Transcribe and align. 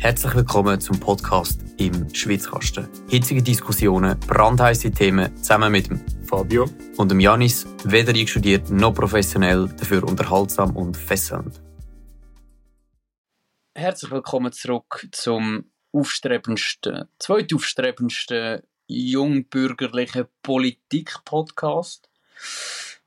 Herzlich 0.00 0.34
willkommen 0.34 0.80
zum 0.80 0.98
Podcast 0.98 1.60
im 1.76 2.08
Schwitzkasten. 2.14 2.88
Hitzige 3.10 3.42
Diskussionen, 3.42 4.18
brandheiße 4.20 4.90
Themen 4.92 5.36
zusammen 5.36 5.70
mit 5.70 5.90
dem 5.90 6.00
Fabio 6.24 6.70
und 6.96 7.10
dem 7.10 7.20
Janis, 7.20 7.66
weder 7.84 8.14
einstudiert 8.14 8.70
noch 8.70 8.94
professionell, 8.94 9.68
dafür 9.78 10.02
unterhaltsam 10.04 10.74
und 10.74 10.96
fesselnd. 10.96 11.60
Herzlich 13.74 14.10
willkommen 14.10 14.52
zurück 14.52 15.06
zum 15.12 15.70
aufstrebendsten, 15.92 17.06
zweitaufstrebendsten 17.18 18.62
jungbürgerlichen 18.86 20.28
Politik-Podcast. 20.42 22.08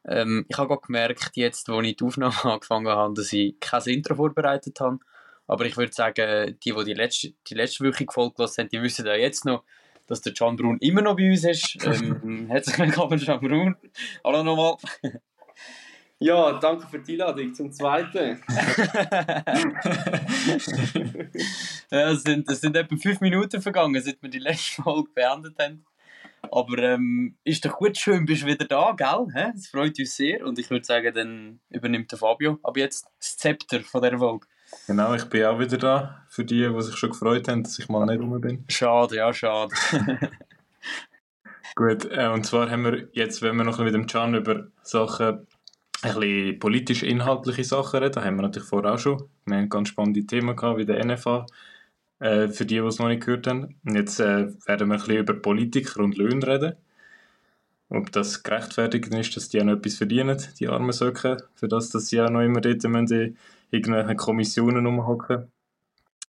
Ähm, 0.06 0.46
ich 0.48 0.58
habe 0.60 0.68
gerade 0.68 0.82
gemerkt, 0.86 1.32
jetzt, 1.38 1.70
wo 1.70 1.82
ich 1.82 1.96
die 1.96 2.04
Aufnahme 2.04 2.36
angefangen 2.44 2.90
habe, 2.90 3.16
dass 3.16 3.34
ich 3.34 3.60
kein 3.60 3.82
Intro 3.86 4.14
vorbereitet 4.14 4.80
habe. 4.80 5.00
Aber 5.48 5.66
ich 5.66 5.78
würde 5.78 5.94
sagen, 5.94 6.58
die, 6.64 6.72
die 6.72 6.84
die 6.86 6.94
letzte, 6.94 7.34
die 7.48 7.56
letzte 7.56 7.86
Woche 7.86 8.06
gefolgt 8.06 8.40
haben, 8.40 8.70
die 8.70 8.82
wissen 8.82 9.06
ja 9.06 9.16
jetzt 9.16 9.46
noch, 9.46 9.64
dass 10.08 10.22
der 10.22 10.34
Can 10.34 10.56
Brun 10.56 10.78
immer 10.80 11.02
noch 11.02 11.16
bei 11.16 11.30
uns 11.30 11.44
ist. 11.44 11.78
Ähm, 11.86 12.48
herzlich 12.48 12.78
willkommen, 12.78 13.20
Can 13.20 13.40
Brun. 13.40 13.76
Hallo 14.24 14.44
nochmal. 14.44 14.78
Ja, 16.20 16.58
danke 16.58 16.88
für 16.88 17.00
die 17.00 17.14
Einladung 17.14 17.54
zum 17.54 17.70
zweiten. 17.74 18.42
ja, 21.92 22.12
es, 22.12 22.24
sind, 22.24 22.50
es 22.50 22.62
sind 22.62 22.78
etwa 22.78 22.96
fünf 22.96 23.20
Minuten 23.20 23.62
vergangen, 23.62 24.02
seit 24.02 24.22
wir 24.22 24.30
die 24.30 24.40
letzte 24.40 24.84
Folge 24.84 25.10
beendet 25.14 25.60
haben. 25.60 25.86
Aber 26.50 26.78
ähm, 26.78 27.36
ist 27.44 27.66
doch 27.66 27.76
gut, 27.76 27.98
schön 27.98 28.26
bist 28.26 28.44
du 28.44 28.46
wieder 28.46 28.64
da, 28.64 28.94
gell? 28.96 29.52
Es 29.54 29.68
freut 29.68 30.00
uns 30.00 30.16
sehr 30.16 30.46
und 30.46 30.58
ich 30.60 30.70
würde 30.70 30.86
sagen, 30.86 31.14
dann 31.14 31.60
übernimmt 31.70 32.10
der 32.10 32.20
Fabio 32.20 32.58
ab 32.64 32.78
jetzt 32.78 33.06
das 33.20 33.38
Zepter 33.38 33.82
von 33.82 34.02
dieser 34.02 34.18
Folge. 34.18 34.48
Genau, 34.88 35.14
ich 35.14 35.26
bin 35.26 35.46
auch 35.46 35.60
wieder 35.60 35.78
da. 35.78 36.24
Für 36.28 36.44
die, 36.44 36.68
die 36.68 36.82
sich 36.82 36.96
schon 36.96 37.12
gefreut 37.12 37.48
haben, 37.48 37.64
dass 37.64 37.80
ich 37.80 37.90
mal 37.90 38.06
nicht 38.06 38.20
rum 38.20 38.40
bin. 38.42 38.66
Schade, 38.70 39.16
ja, 39.18 39.34
schade. 39.34 39.74
Gut, 41.76 42.06
äh, 42.12 42.28
und 42.28 42.46
zwar 42.46 42.70
haben 42.70 42.84
wir 42.84 43.08
jetzt, 43.14 43.42
wenn 43.42 43.56
wir 43.56 43.64
noch 43.64 43.80
mit 43.80 43.94
dem 43.94 44.06
Can 44.06 44.36
über 44.36 44.68
Sachen, 44.84 45.48
ein 46.04 46.16
bisschen 46.16 46.60
politisch-inhaltliche 46.60 47.64
Sachen 47.64 48.00
reden, 48.00 48.14
da 48.14 48.24
haben 48.24 48.36
wir 48.36 48.44
natürlich 48.44 48.68
vorher 48.68 48.94
auch 48.94 49.00
schon. 49.00 49.24
Wir 49.46 49.58
haben 49.58 49.70
ganz 49.70 49.90
spannende 49.90 50.26
Themen 50.26 50.56
gehabt, 50.56 50.78
wie 50.78 50.86
der 50.86 51.04
NFA, 51.04 51.46
äh, 52.20 52.50
für 52.50 52.66
die, 52.66 52.76
die 52.76 52.86
es 52.86 53.00
noch 53.00 53.08
nicht 53.08 53.26
gehört 53.26 53.48
haben. 53.48 53.76
Und 53.86 53.96
jetzt 53.96 54.20
äh, 54.20 54.48
werden 54.68 54.90
wir 54.90 54.96
ein 54.96 55.00
bisschen 55.00 55.18
über 55.18 55.34
Politiker 55.34 56.02
und 56.02 56.18
Löhne 56.18 56.46
reden. 56.46 56.76
Ob 57.90 58.12
das 58.12 58.44
gerechtfertigt 58.44 59.08
ist, 59.14 59.36
dass 59.38 59.50
die 59.50 59.62
auch 59.62 59.66
noch 59.66 59.74
etwas 59.74 59.96
verdienen, 59.96 60.42
die 60.60 60.68
armen 60.68 60.92
Söcke, 60.92 61.38
für 61.56 61.68
das, 61.68 61.90
dass 61.90 62.08
sie 62.08 62.22
auch 62.22 62.30
noch 62.30 62.42
immer 62.42 62.60
dort 62.60 62.84
müssen 62.84 63.38
irgendwelchen 63.74 64.18
Kommissionen 64.18 64.86
rumhocken. 64.86 65.52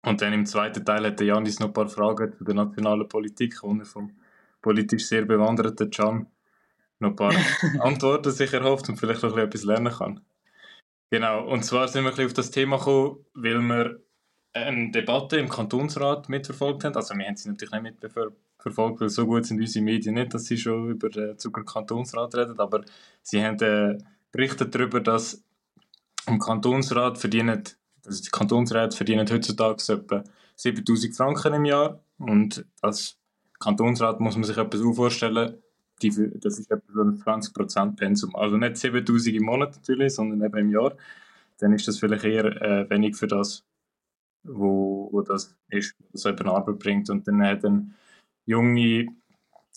Und 0.02 0.20
dann 0.20 0.32
im 0.32 0.46
zweiten 0.46 0.84
Teil 0.84 1.06
hat 1.06 1.20
der 1.20 1.26
Janis 1.26 1.60
noch 1.60 1.68
ein 1.68 1.72
paar 1.72 1.88
Fragen 1.88 2.32
zu 2.32 2.44
der 2.44 2.54
nationalen 2.54 3.08
Politik, 3.08 3.62
wo 3.62 3.74
er 3.74 3.84
vom 3.84 4.12
politisch 4.60 5.06
sehr 5.06 5.24
bewanderten 5.24 5.90
Can 5.90 6.26
noch 7.00 7.10
ein 7.10 7.16
paar 7.16 7.34
Antworten 7.80 8.30
sich 8.30 8.52
erhofft 8.52 8.88
und 8.88 8.96
vielleicht 8.96 9.22
noch 9.22 9.36
etwas 9.36 9.64
lernen 9.64 9.92
kann. 9.92 10.20
Genau, 11.10 11.46
und 11.46 11.64
zwar 11.64 11.88
sind 11.88 12.04
wir 12.04 12.10
ein 12.10 12.16
bisschen 12.16 12.26
auf 12.26 12.32
das 12.32 12.50
Thema 12.50 12.78
gekommen, 12.78 13.24
weil 13.34 13.60
wir 13.60 14.00
eine 14.54 14.90
Debatte 14.90 15.36
im 15.36 15.48
Kantonsrat 15.48 16.28
mitverfolgt 16.28 16.84
haben. 16.84 16.96
Also 16.96 17.14
wir 17.14 17.26
haben 17.26 17.36
sie 17.36 17.50
natürlich 17.50 17.72
nicht 17.72 18.02
mitverfolgt, 18.02 19.00
weil 19.00 19.08
so 19.08 19.26
gut 19.26 19.44
sind 19.44 19.60
unsere 19.60 19.84
Medien 19.84 20.14
nicht, 20.14 20.32
dass 20.32 20.46
sie 20.46 20.56
schon 20.56 20.90
über 20.90 21.10
den 21.10 21.38
Zucker 21.38 21.64
Kantonsrat 21.64 22.34
reden, 22.34 22.58
aber 22.58 22.84
sie 23.22 23.44
haben 23.44 23.60
äh, 23.60 23.98
berichtet 24.32 24.74
darüber, 24.74 25.00
dass 25.00 25.43
im 26.26 26.38
Kantonsrat 26.38 27.18
verdienen, 27.18 27.62
also 28.04 28.22
die 28.22 28.30
Kantonsräte 28.30 28.96
verdienen 28.96 29.28
heutzutage 29.30 29.92
etwa 29.92 30.24
7000 30.56 31.16
Franken 31.16 31.54
im 31.54 31.64
Jahr 31.64 32.00
und 32.18 32.64
als 32.80 33.18
Kantonsrat 33.58 34.20
muss 34.20 34.36
man 34.36 34.44
sich 34.44 34.56
etwas 34.56 34.80
vorstellen, 34.94 35.58
die, 36.02 36.10
das 36.40 36.58
ist 36.58 36.70
etwa 36.70 36.92
so 36.92 37.02
ein 37.02 37.14
20% 37.14 37.96
Pensum. 37.96 38.34
Also 38.36 38.56
nicht 38.56 38.76
7000 38.76 39.36
im 39.36 39.44
Monat 39.44 39.76
natürlich, 39.76 40.14
sondern 40.14 40.42
eben 40.42 40.58
im 40.58 40.70
Jahr. 40.70 40.96
Dann 41.58 41.72
ist 41.72 41.86
das 41.86 41.98
vielleicht 41.98 42.24
eher 42.24 42.44
äh, 42.60 42.90
wenig 42.90 43.16
für 43.16 43.26
das, 43.26 43.64
wo, 44.42 45.08
wo 45.12 45.22
das 45.22 45.56
ist, 45.68 45.94
was 46.12 46.26
eben 46.26 46.48
Arbeit 46.48 46.78
bringt. 46.78 47.10
Und 47.10 47.26
dann 47.28 47.42
hat 47.42 47.64
ein 47.64 47.94
junge 48.44 49.06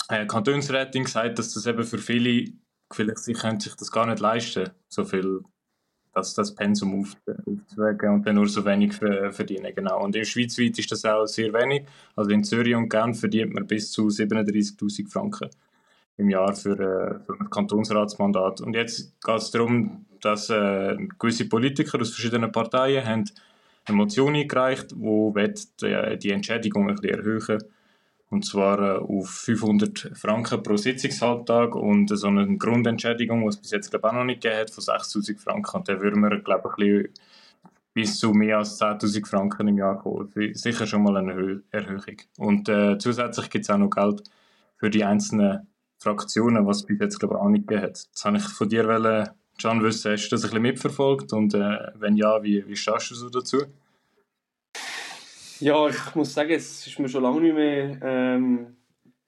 äh, 0.09 0.25
Kantonsrätin 0.25 1.03
gesagt, 1.03 1.39
dass 1.39 1.53
das 1.53 1.65
eben 1.65 1.83
für 1.83 1.99
viele, 1.99 2.51
vielleicht 2.91 3.19
sie 3.19 3.33
können 3.33 3.59
sich 3.59 3.75
das 3.75 3.91
gar 3.91 4.05
nicht 4.05 4.19
leisten, 4.19 4.71
so 4.89 5.05
viel 5.05 5.43
das, 6.17 6.33
das 6.33 6.53
Pensum 6.53 7.01
auf, 7.01 7.15
aufzuwägen 7.27 8.09
und 8.15 8.27
dann 8.27 8.35
nur 8.35 8.47
so 8.47 8.65
wenig 8.65 8.93
verdienen. 8.93 9.73
Genau. 9.75 10.03
Und 10.03 10.15
in 10.15 10.21
der 10.21 10.25
Schweiz 10.25 10.57
weit 10.57 10.77
ist 10.79 10.91
das 10.91 11.05
auch 11.05 11.25
sehr 11.25 11.53
wenig. 11.53 11.83
Also 12.15 12.31
in 12.31 12.43
Zürich 12.43 12.75
und 12.75 12.89
Genf 12.89 13.19
verdient 13.19 13.53
man 13.53 13.67
bis 13.67 13.91
zu 13.91 14.07
37'000 14.07 15.09
Franken 15.09 15.49
im 16.17 16.29
Jahr 16.29 16.53
für, 16.55 16.73
äh, 16.73 17.19
für 17.23 17.39
ein 17.39 17.49
Kantonsratsmandat. 17.49 18.61
Und 18.61 18.73
jetzt 18.73 19.13
geht 19.23 19.37
es 19.37 19.51
darum, 19.51 20.05
dass 20.21 20.49
äh, 20.49 20.97
gewisse 21.19 21.47
Politiker 21.47 22.01
aus 22.01 22.09
verschiedenen 22.09 22.51
Parteien 22.51 23.05
haben 23.05 23.25
eine 23.85 23.97
Motion 23.97 24.35
eingereicht, 24.35 24.91
die 24.91 25.53
die, 25.81 26.19
die 26.19 26.31
Entschädigung 26.31 26.89
ein 26.89 26.95
bisschen 26.95 27.19
erhöhen 27.19 27.63
und 28.29 28.45
zwar 28.45 28.79
äh, 28.79 28.99
auf 28.99 29.29
500 29.29 30.11
Franken 30.13 30.61
pro 30.61 30.75
Sitzungshalbtag 30.75 31.75
und 31.75 32.09
so 32.09 32.27
eine 32.27 32.57
Grundentschädigung, 32.57 33.41
die 33.41 33.47
es 33.47 33.57
bis 33.57 33.71
jetzt 33.71 33.89
glaube 33.89 34.09
auch 34.09 34.13
noch 34.13 34.25
nicht 34.25 34.41
gegeben 34.41 34.61
hat, 34.61 34.71
von 34.71 34.83
6000 34.83 35.39
Franken. 35.39 35.77
Und 35.77 35.87
dann 35.87 36.01
würden 36.01 36.21
wir, 36.21 36.39
glaube 36.39 36.69
ich, 36.77 37.09
bis 37.93 38.19
zu 38.19 38.31
mehr 38.31 38.59
als 38.59 38.79
10.000 38.81 39.25
Franken 39.25 39.69
im 39.69 39.77
Jahr 39.77 39.97
kommen. 39.97 40.31
Sicher 40.53 40.85
schon 40.85 41.03
mal 41.03 41.17
eine 41.17 41.63
Erhöhung. 41.71 42.17
Und 42.37 42.69
äh, 42.69 42.97
zusätzlich 42.97 43.49
gibt 43.49 43.63
es 43.63 43.69
auch 43.69 43.77
noch 43.77 43.89
Geld 43.89 44.23
für 44.75 44.89
die 44.89 45.03
einzelnen 45.03 45.67
Fraktionen, 45.97 46.67
was 46.67 46.77
es 46.77 46.85
bis 46.85 46.99
jetzt 46.99 47.19
glaube 47.19 47.35
ich, 47.35 47.39
auch 47.39 47.49
nicht 47.49 47.67
gegeben 47.67 47.87
hat. 47.87 48.07
Das 48.13 48.25
habe 48.25 48.37
ich 48.37 48.43
von 48.43 48.69
dir 48.69 48.87
wollen, 48.87 49.29
Can, 49.59 49.81
wissen, 49.81 50.11
hast 50.11 50.27
du 50.27 50.35
das 50.35 50.43
ein 50.43 50.49
bisschen 50.49 50.61
mitverfolgt 50.61 51.33
und 51.33 51.55
äh, 51.55 51.77
wenn 51.95 52.15
ja, 52.15 52.43
wie, 52.43 52.67
wie 52.67 52.75
stehst 52.75 53.09
du 53.09 53.15
so 53.15 53.29
dazu? 53.29 53.63
Ja, 55.59 55.87
ich 55.87 56.15
muss 56.15 56.33
sagen, 56.33 56.51
es 56.51 56.85
ist 56.85 56.99
mir 56.99 57.09
schon 57.09 57.23
lange 57.23 57.41
nicht 57.41 57.55
mehr, 57.55 57.99
ähm, 58.01 58.75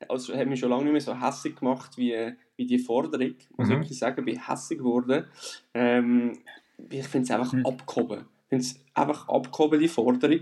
also 0.08 0.36
hat 0.36 0.48
mich 0.48 0.60
schon 0.60 0.70
lange 0.70 0.84
nicht 0.84 0.94
mehr 0.94 1.02
so 1.02 1.20
hässlich 1.20 1.56
gemacht 1.56 1.98
wie, 1.98 2.34
wie 2.56 2.66
die 2.66 2.80
Forderung. 2.80 3.36
Ich 3.38 3.58
muss 3.58 3.68
mhm. 3.68 3.74
wirklich 3.74 3.98
sagen, 3.98 4.20
ich 4.20 4.26
bin 4.26 4.48
hässlich 4.48 4.80
geworden. 4.80 5.26
Ähm, 5.74 6.40
ich 6.90 7.08
finde 7.08 7.26
es 7.26 7.32
einfach 7.32 7.54
mhm. 7.54 7.66
abgehoben. 7.66 8.26
Ich 8.44 8.50
finde 8.50 8.66
es 8.66 8.80
einfach 8.94 9.28
abgehoben, 9.28 9.80
die 9.80 9.88
Forderung. 9.88 10.42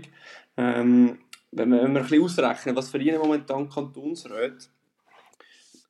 Ähm, 0.56 1.18
wenn, 1.50 1.70
wir, 1.70 1.82
wenn 1.82 1.92
wir 1.92 2.00
ein 2.00 2.06
bisschen 2.06 2.22
ausrechnen, 2.22 2.76
was 2.76 2.90
verdienen 2.90 3.18
momentan 3.18 3.68
Kantonsräte, 3.68 4.66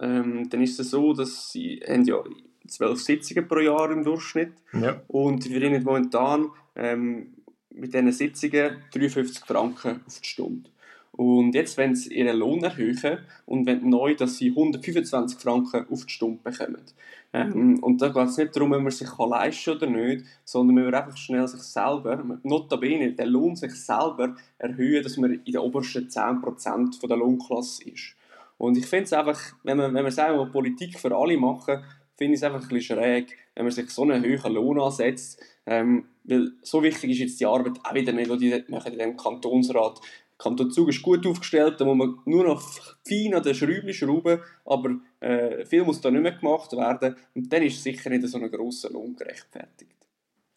ähm, 0.00 0.48
dann 0.48 0.62
ist 0.62 0.78
es 0.78 0.90
so, 0.90 1.12
dass 1.12 1.50
sie 1.50 1.82
haben 1.86 2.04
ja 2.04 2.22
zwölf 2.66 3.00
Sitzungen 3.00 3.48
pro 3.48 3.58
Jahr 3.58 3.90
im 3.90 4.04
Durchschnitt 4.04 4.52
ja. 4.72 5.00
und 5.08 5.42
sie 5.42 5.50
verdienen 5.50 5.82
momentan 5.82 6.50
ähm, 6.76 7.34
mit 7.78 7.94
diesen 7.94 8.12
Sitzungen 8.12 8.78
53 8.92 9.44
Franken 9.44 10.00
auf 10.06 10.20
die 10.20 10.28
Stunde. 10.28 10.70
Und 11.12 11.54
jetzt, 11.54 11.76
wenn 11.76 11.96
sie 11.96 12.14
ihren 12.14 12.36
Lohn 12.36 12.62
erhöhen 12.62 13.18
und 13.44 13.66
wenn 13.66 13.88
neu, 13.88 14.14
dass 14.14 14.38
sie 14.38 14.50
125 14.50 15.38
Franken 15.38 15.86
auf 15.90 16.06
die 16.06 16.12
Stunde 16.12 16.38
bekommen. 16.44 16.82
Ähm, 17.32 17.82
und 17.82 18.00
da 18.00 18.08
geht 18.08 18.28
es 18.28 18.36
nicht 18.36 18.54
darum, 18.54 18.72
ob 18.72 18.82
man 18.82 18.92
sich 18.92 19.08
kann 19.08 19.30
leisten 19.30 19.70
oder 19.70 19.86
nicht, 19.86 20.24
sondern 20.44 20.76
man 20.76 20.86
will 20.86 20.94
einfach 20.94 21.16
schnell 21.16 21.46
sich 21.48 21.60
selber, 21.62 22.38
notabene, 22.44 23.12
den 23.12 23.28
Lohn 23.28 23.56
sich 23.56 23.74
selber 23.74 24.36
erhöhen, 24.58 25.02
dass 25.02 25.16
man 25.16 25.32
in 25.32 25.44
den 25.44 25.58
obersten 25.58 26.08
10% 26.08 27.00
von 27.00 27.08
der 27.08 27.18
Lohnklasse 27.18 27.90
ist. 27.90 28.14
Und 28.56 28.78
ich 28.78 28.86
finde 28.86 29.04
es 29.04 29.12
einfach, 29.12 29.40
wenn 29.62 29.76
man, 29.76 29.94
wenn 29.94 30.02
man 30.04 30.12
sagen 30.12 30.38
will, 30.38 30.46
Politik 30.46 30.98
für 30.98 31.14
alle 31.16 31.36
machen, 31.36 31.84
finde 32.16 32.34
ich 32.34 32.40
es 32.40 32.44
einfach 32.44 32.62
ein 32.62 32.68
bisschen 32.68 32.96
schräg, 32.96 33.36
wenn 33.54 33.64
man 33.64 33.72
sich 33.72 33.90
so 33.90 34.02
einen 34.02 34.24
hohen 34.24 34.52
Lohn 34.54 34.80
ansetzt, 34.80 35.40
ähm, 35.66 36.04
weil 36.28 36.52
so 36.62 36.82
wichtig 36.82 37.10
ist 37.10 37.18
jetzt 37.18 37.40
die 37.40 37.46
Arbeit 37.46 37.78
auch 37.82 37.94
wieder 37.94 38.12
nicht, 38.12 38.30
die 38.30 38.50
die 38.50 38.64
machen 38.68 38.92
in 38.92 38.98
diesem 38.98 39.16
Kantonsrat. 39.16 39.98
Der 39.98 40.38
Kanton 40.38 40.70
Zug 40.70 40.88
ist 40.88 41.02
gut 41.02 41.26
aufgestellt, 41.26 41.80
da 41.80 41.84
muss 41.84 41.96
man 41.96 42.18
nur 42.26 42.44
noch 42.44 42.60
fein 42.60 43.34
an 43.34 43.42
den 43.42 43.54
Schräubchen 43.54 43.92
schrauben, 43.92 44.40
aber 44.64 44.90
äh, 45.20 45.64
viel 45.64 45.84
muss 45.84 46.00
da 46.00 46.10
nicht 46.10 46.22
mehr 46.22 46.32
gemacht 46.32 46.72
werden 46.72 47.16
und 47.34 47.52
dann 47.52 47.62
ist 47.62 47.82
sicher 47.82 48.10
nicht 48.10 48.26
so 48.28 48.38
ein 48.38 48.50
grosser 48.50 48.90
Lohn 48.90 49.16
gerechtfertigt. 49.16 49.96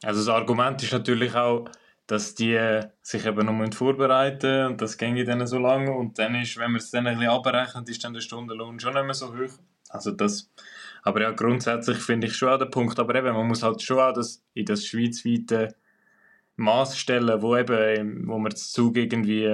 Also 0.04 0.20
das 0.20 0.30
Argument 0.30 0.82
ist 0.84 0.94
natürlich 0.94 1.34
auch, 1.34 1.66
dass 2.06 2.36
die 2.36 2.82
sich 3.02 3.26
eben 3.26 3.46
noch 3.46 3.74
vorbereiten 3.74 4.66
und 4.68 4.82
das 4.82 4.98
ginge 4.98 5.24
dann 5.24 5.48
so 5.48 5.58
lange 5.58 5.96
und 5.96 6.20
dann 6.20 6.36
ist, 6.36 6.58
wenn 6.58 6.72
man 6.72 6.82
es 6.82 6.92
dann 6.92 7.08
ein 7.08 7.18
bisschen 7.18 7.32
abrechnet, 7.32 7.90
ist 7.90 8.04
dann 8.04 8.14
der 8.14 8.22
Stundenlohn 8.22 8.80
schon 8.80 8.94
nicht 8.94 9.06
mehr 9.06 9.14
so 9.14 9.30
hoch. 9.30 9.58
Also 9.90 10.12
das 10.12 10.52
aber 11.04 11.22
ja, 11.22 11.32
grundsätzlich 11.32 11.98
finde 11.98 12.28
ich 12.28 12.36
schon 12.36 12.50
auch 12.50 12.60
den 12.60 12.70
Punkt. 12.70 13.00
Aber 13.00 13.16
eben, 13.16 13.34
man 13.34 13.48
muss 13.48 13.64
halt 13.64 13.82
schon 13.82 14.00
auch 14.00 14.14
das, 14.14 14.44
in 14.54 14.66
das 14.66 14.86
schweizweite 14.86 15.76
Maß 16.58 16.98
stellen, 16.98 17.42
wo 17.42 17.56
eben, 17.58 18.28
wo 18.28 18.38
man 18.38 18.52
das 18.52 18.72
Zug 18.72 18.98
irgendwie 18.98 19.48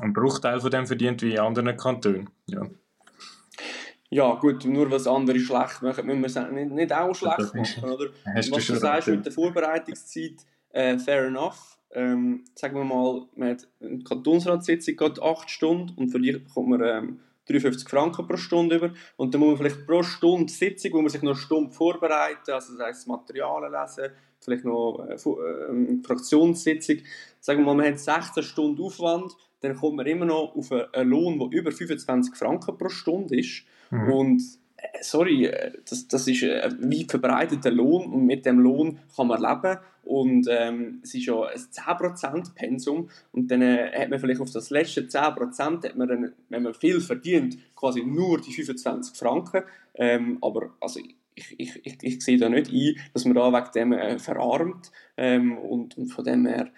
einen 0.00 0.12
Bruchteil 0.12 0.60
von 0.60 0.70
dem 0.70 0.86
verdient 0.86 1.22
wie 1.22 1.32
in 1.32 1.40
anderen 1.40 1.76
Kantonen. 1.76 2.30
Ja. 2.46 2.62
Ja, 4.10 4.34
gut, 4.36 4.64
nur 4.64 4.90
was 4.90 5.06
andere 5.06 5.38
schlecht 5.38 5.82
machen, 5.82 6.06
müssen 6.18 6.44
wir 6.44 6.52
nicht, 6.52 6.72
nicht 6.72 6.92
auch 6.94 7.14
schlecht 7.14 7.54
machen, 7.54 7.84
oder? 7.84 8.06
Hast 8.34 8.50
was 8.50 8.66
du, 8.66 8.72
du 8.72 8.78
sagst 8.78 9.08
mit 9.08 9.26
der 9.26 9.32
Vorbereitungszeit, 9.32 10.46
äh, 10.70 10.98
fair 10.98 11.26
enough. 11.26 11.78
ähm, 11.90 12.44
sagen 12.54 12.76
wir 12.76 12.84
mal, 12.84 13.26
man 13.36 13.50
hat 13.50 13.68
eine 13.82 14.02
Kantonsratssitzung 14.04 14.96
geht 14.96 15.22
8 15.22 15.50
Stunden 15.50 15.94
und 15.96 16.08
für 16.08 16.20
die 16.20 16.32
bekommt 16.32 16.68
man 16.68 16.82
ähm, 16.82 17.20
53 17.48 17.88
Franken 17.88 18.26
pro 18.26 18.36
Stunde 18.36 18.76
über. 18.76 18.90
Und 19.16 19.32
dann 19.32 19.40
muss 19.40 19.48
man 19.48 19.56
vielleicht 19.58 19.86
pro 19.86 20.02
Stunde 20.02 20.52
Sitzung, 20.52 20.92
wo 20.92 21.02
man 21.02 21.10
sich 21.10 21.22
noch 21.22 21.32
eine 21.32 21.40
Stunde 21.40 21.70
vorbereiten, 21.70 22.50
also 22.50 22.76
das 22.76 22.86
heisst 22.86 23.08
Materialien 23.08 23.72
lesen, 23.72 24.12
vielleicht 24.40 24.64
noch 24.64 25.06
äh, 25.08 25.14
äh, 25.14 26.02
Fraktionssitzung, 26.04 26.98
sagen 27.40 27.60
wir 27.60 27.66
mal, 27.66 27.74
man 27.74 27.86
hat 27.86 27.98
16 27.98 28.42
Stunden 28.42 28.82
Aufwand, 28.82 29.32
dann 29.60 29.74
kommt 29.74 29.96
man 29.96 30.06
immer 30.06 30.26
noch 30.26 30.54
auf 30.54 30.70
einen 30.70 31.10
Lohn, 31.10 31.38
der 31.38 31.58
über 31.58 31.72
25 31.72 32.34
Franken 32.36 32.78
pro 32.78 32.88
Stunde 32.88 33.38
ist. 33.38 33.64
Mhm. 33.90 34.12
und 34.12 34.42
sorry, 35.00 35.46
äh, 35.46 35.72
das, 35.88 36.08
das 36.08 36.26
ist 36.28 36.42
ein 36.44 36.90
weit 36.90 37.10
verbreiteter 37.10 37.70
Lohn 37.70 38.12
und 38.12 38.26
mit 38.26 38.46
dem 38.46 38.60
Lohn 38.60 38.98
kann 39.14 39.28
man 39.28 39.40
leben. 39.40 39.78
Und 40.04 40.46
ähm, 40.48 41.00
es 41.02 41.14
ist 41.14 41.26
ja 41.26 41.42
ein 41.42 41.58
10% 41.58 42.54
Pensum 42.54 43.10
und 43.32 43.50
dann 43.50 43.60
äh, 43.60 43.90
hat 43.94 44.08
man 44.08 44.18
vielleicht 44.18 44.40
auf 44.40 44.50
das 44.50 44.70
letzte 44.70 45.02
10% 45.02 45.84
hat 45.84 45.96
man 45.96 46.08
dann, 46.08 46.32
wenn 46.48 46.62
man 46.62 46.72
viel 46.72 47.00
verdient, 47.00 47.58
quasi 47.76 48.02
nur 48.02 48.40
die 48.40 48.54
25 48.54 49.14
Franken, 49.14 49.64
ähm, 49.94 50.38
aber 50.40 50.70
also 50.80 51.00
ich, 51.34 51.54
ich, 51.58 51.80
ich, 51.84 51.98
ich 52.00 52.24
sehe 52.24 52.38
da 52.38 52.48
nicht 52.48 52.72
ein, 52.72 52.96
dass 53.12 53.26
man 53.26 53.34
da 53.34 53.52
wegen 53.52 53.72
dem 53.74 53.92
äh, 53.92 54.18
verarmt 54.18 54.90
ähm, 55.18 55.58
und, 55.58 55.98
und 55.98 56.06
von 56.06 56.24
dem 56.24 56.46
her 56.46 56.66
äh, 56.66 56.70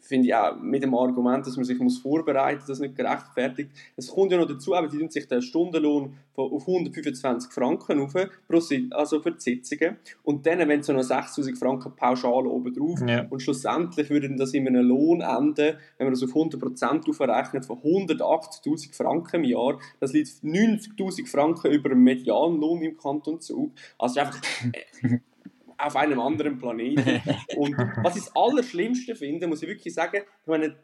finde 0.00 0.28
ich 0.28 0.34
auch 0.34 0.56
mit 0.60 0.82
dem 0.82 0.94
Argument, 0.94 1.46
dass 1.46 1.56
man 1.56 1.64
sich 1.64 1.78
muss 1.78 1.98
vorbereiten 1.98 2.58
muss, 2.58 2.66
das 2.66 2.80
nicht 2.80 2.96
gerechtfertigt. 2.96 3.70
Es 3.96 4.08
kommt 4.08 4.32
ja 4.32 4.38
noch 4.38 4.46
dazu, 4.46 4.74
aber 4.74 4.88
die 4.88 5.06
sich 5.08 5.28
den 5.28 5.42
Stundenlohn 5.42 6.14
von, 6.34 6.52
auf 6.52 6.66
125 6.66 7.52
Franken 7.52 8.00
auf, 8.00 8.12
pro, 8.12 8.60
also 8.90 9.20
für 9.20 9.32
die 9.32 9.40
Sitzungen. 9.40 9.96
Und 10.22 10.46
dann, 10.46 10.68
wenn 10.68 10.82
so 10.82 10.92
noch 10.92 11.02
6000 11.02 11.58
Franken 11.58 11.94
Pauschale 11.96 12.48
oben 12.48 12.74
drauf 12.74 13.00
ja. 13.06 13.26
und 13.28 13.40
schlussendlich 13.40 14.10
würde 14.10 14.34
das 14.36 14.54
in 14.54 14.66
einem 14.66 14.86
Lohn 14.86 15.20
enden, 15.20 15.76
wenn 15.98 16.06
man 16.06 16.12
das 16.12 16.22
auf 16.22 16.34
100% 16.34 17.08
aufrechnet, 17.08 17.66
von 17.66 17.78
180.000 17.78 18.94
Franken 18.94 19.36
im 19.36 19.44
Jahr, 19.44 19.78
das 20.00 20.12
liegt 20.12 20.28
90.000 20.42 21.26
Franken 21.26 21.72
über 21.72 21.90
dem 21.90 22.02
Medianlohn 22.02 22.82
im 22.82 22.96
Kanton 22.96 23.40
Zug. 23.40 23.72
Also 23.98 24.20
einfach... 24.20 24.40
Auf 25.78 25.96
einem 25.96 26.20
anderen 26.20 26.58
Planeten. 26.58 27.22
Und 27.56 27.76
was 28.02 28.16
ich 28.16 28.24
das 28.24 28.36
Allerschlimmste 28.36 29.14
finde, 29.14 29.46
muss 29.46 29.62
ich 29.62 29.68
wirklich 29.68 29.94
sagen, 29.94 30.22
ich 30.22 30.46
meine, 30.46 30.76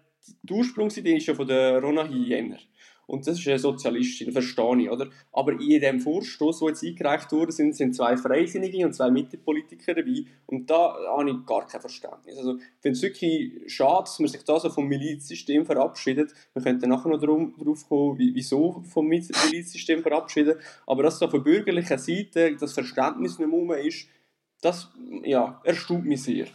die 0.42 0.52
Ursprungsidee 0.52 1.16
ist 1.16 1.26
ja 1.26 1.34
von 1.34 1.46
der 1.46 1.80
Rona 1.80 2.06
Hiener. 2.06 2.58
Und 3.06 3.26
das 3.26 3.38
ist 3.38 3.48
eine 3.48 3.58
Sozialistin, 3.58 4.32
verstehe 4.32 4.82
ich, 4.82 4.90
oder? 4.90 5.08
Aber 5.32 5.52
in 5.52 5.80
dem 5.80 6.00
Vorstoß, 6.00 6.60
der 6.60 6.68
jetzt 6.68 6.84
eingereicht 6.84 7.32
wurde, 7.32 7.52
sind, 7.52 7.76
sind 7.76 7.94
zwei 7.94 8.16
Freisinnige 8.16 8.86
und 8.86 8.94
zwei 8.94 9.10
Mittepolitiker 9.10 9.94
dabei. 9.94 10.24
Und 10.46 10.70
da 10.70 10.94
habe 11.08 11.30
ich 11.30 11.46
gar 11.46 11.66
kein 11.66 11.80
Verständnis. 11.80 12.38
Also, 12.38 12.56
ich 12.56 12.80
finde 12.80 12.96
es 12.96 13.02
wirklich 13.02 13.52
schade, 13.66 14.04
dass 14.04 14.18
man 14.18 14.28
sich 14.28 14.42
da 14.44 14.58
so 14.58 14.70
vom 14.70 14.86
Milizsystem 14.86 15.66
verabschiedet. 15.66 16.32
Wir 16.54 16.62
könnten 16.62 16.88
nachher 16.88 17.10
noch 17.10 17.20
darauf 17.20 17.88
kommen, 17.88 18.18
wieso 18.18 18.82
vom 18.88 19.08
Milizsystem 19.08 20.02
verabschieden. 20.02 20.54
Aber 20.86 21.02
dass 21.02 21.18
da 21.18 21.28
von 21.28 21.42
bürgerlicher 21.42 21.98
Seite 21.98 22.56
das 22.58 22.72
Verständnis 22.72 23.38
nicht 23.38 23.50
mehr 23.50 23.84
ist, 23.84 24.06
das 24.62 24.88
ja, 25.24 25.60
erstaunt 25.64 26.06
mich 26.06 26.22
sehr. 26.22 26.46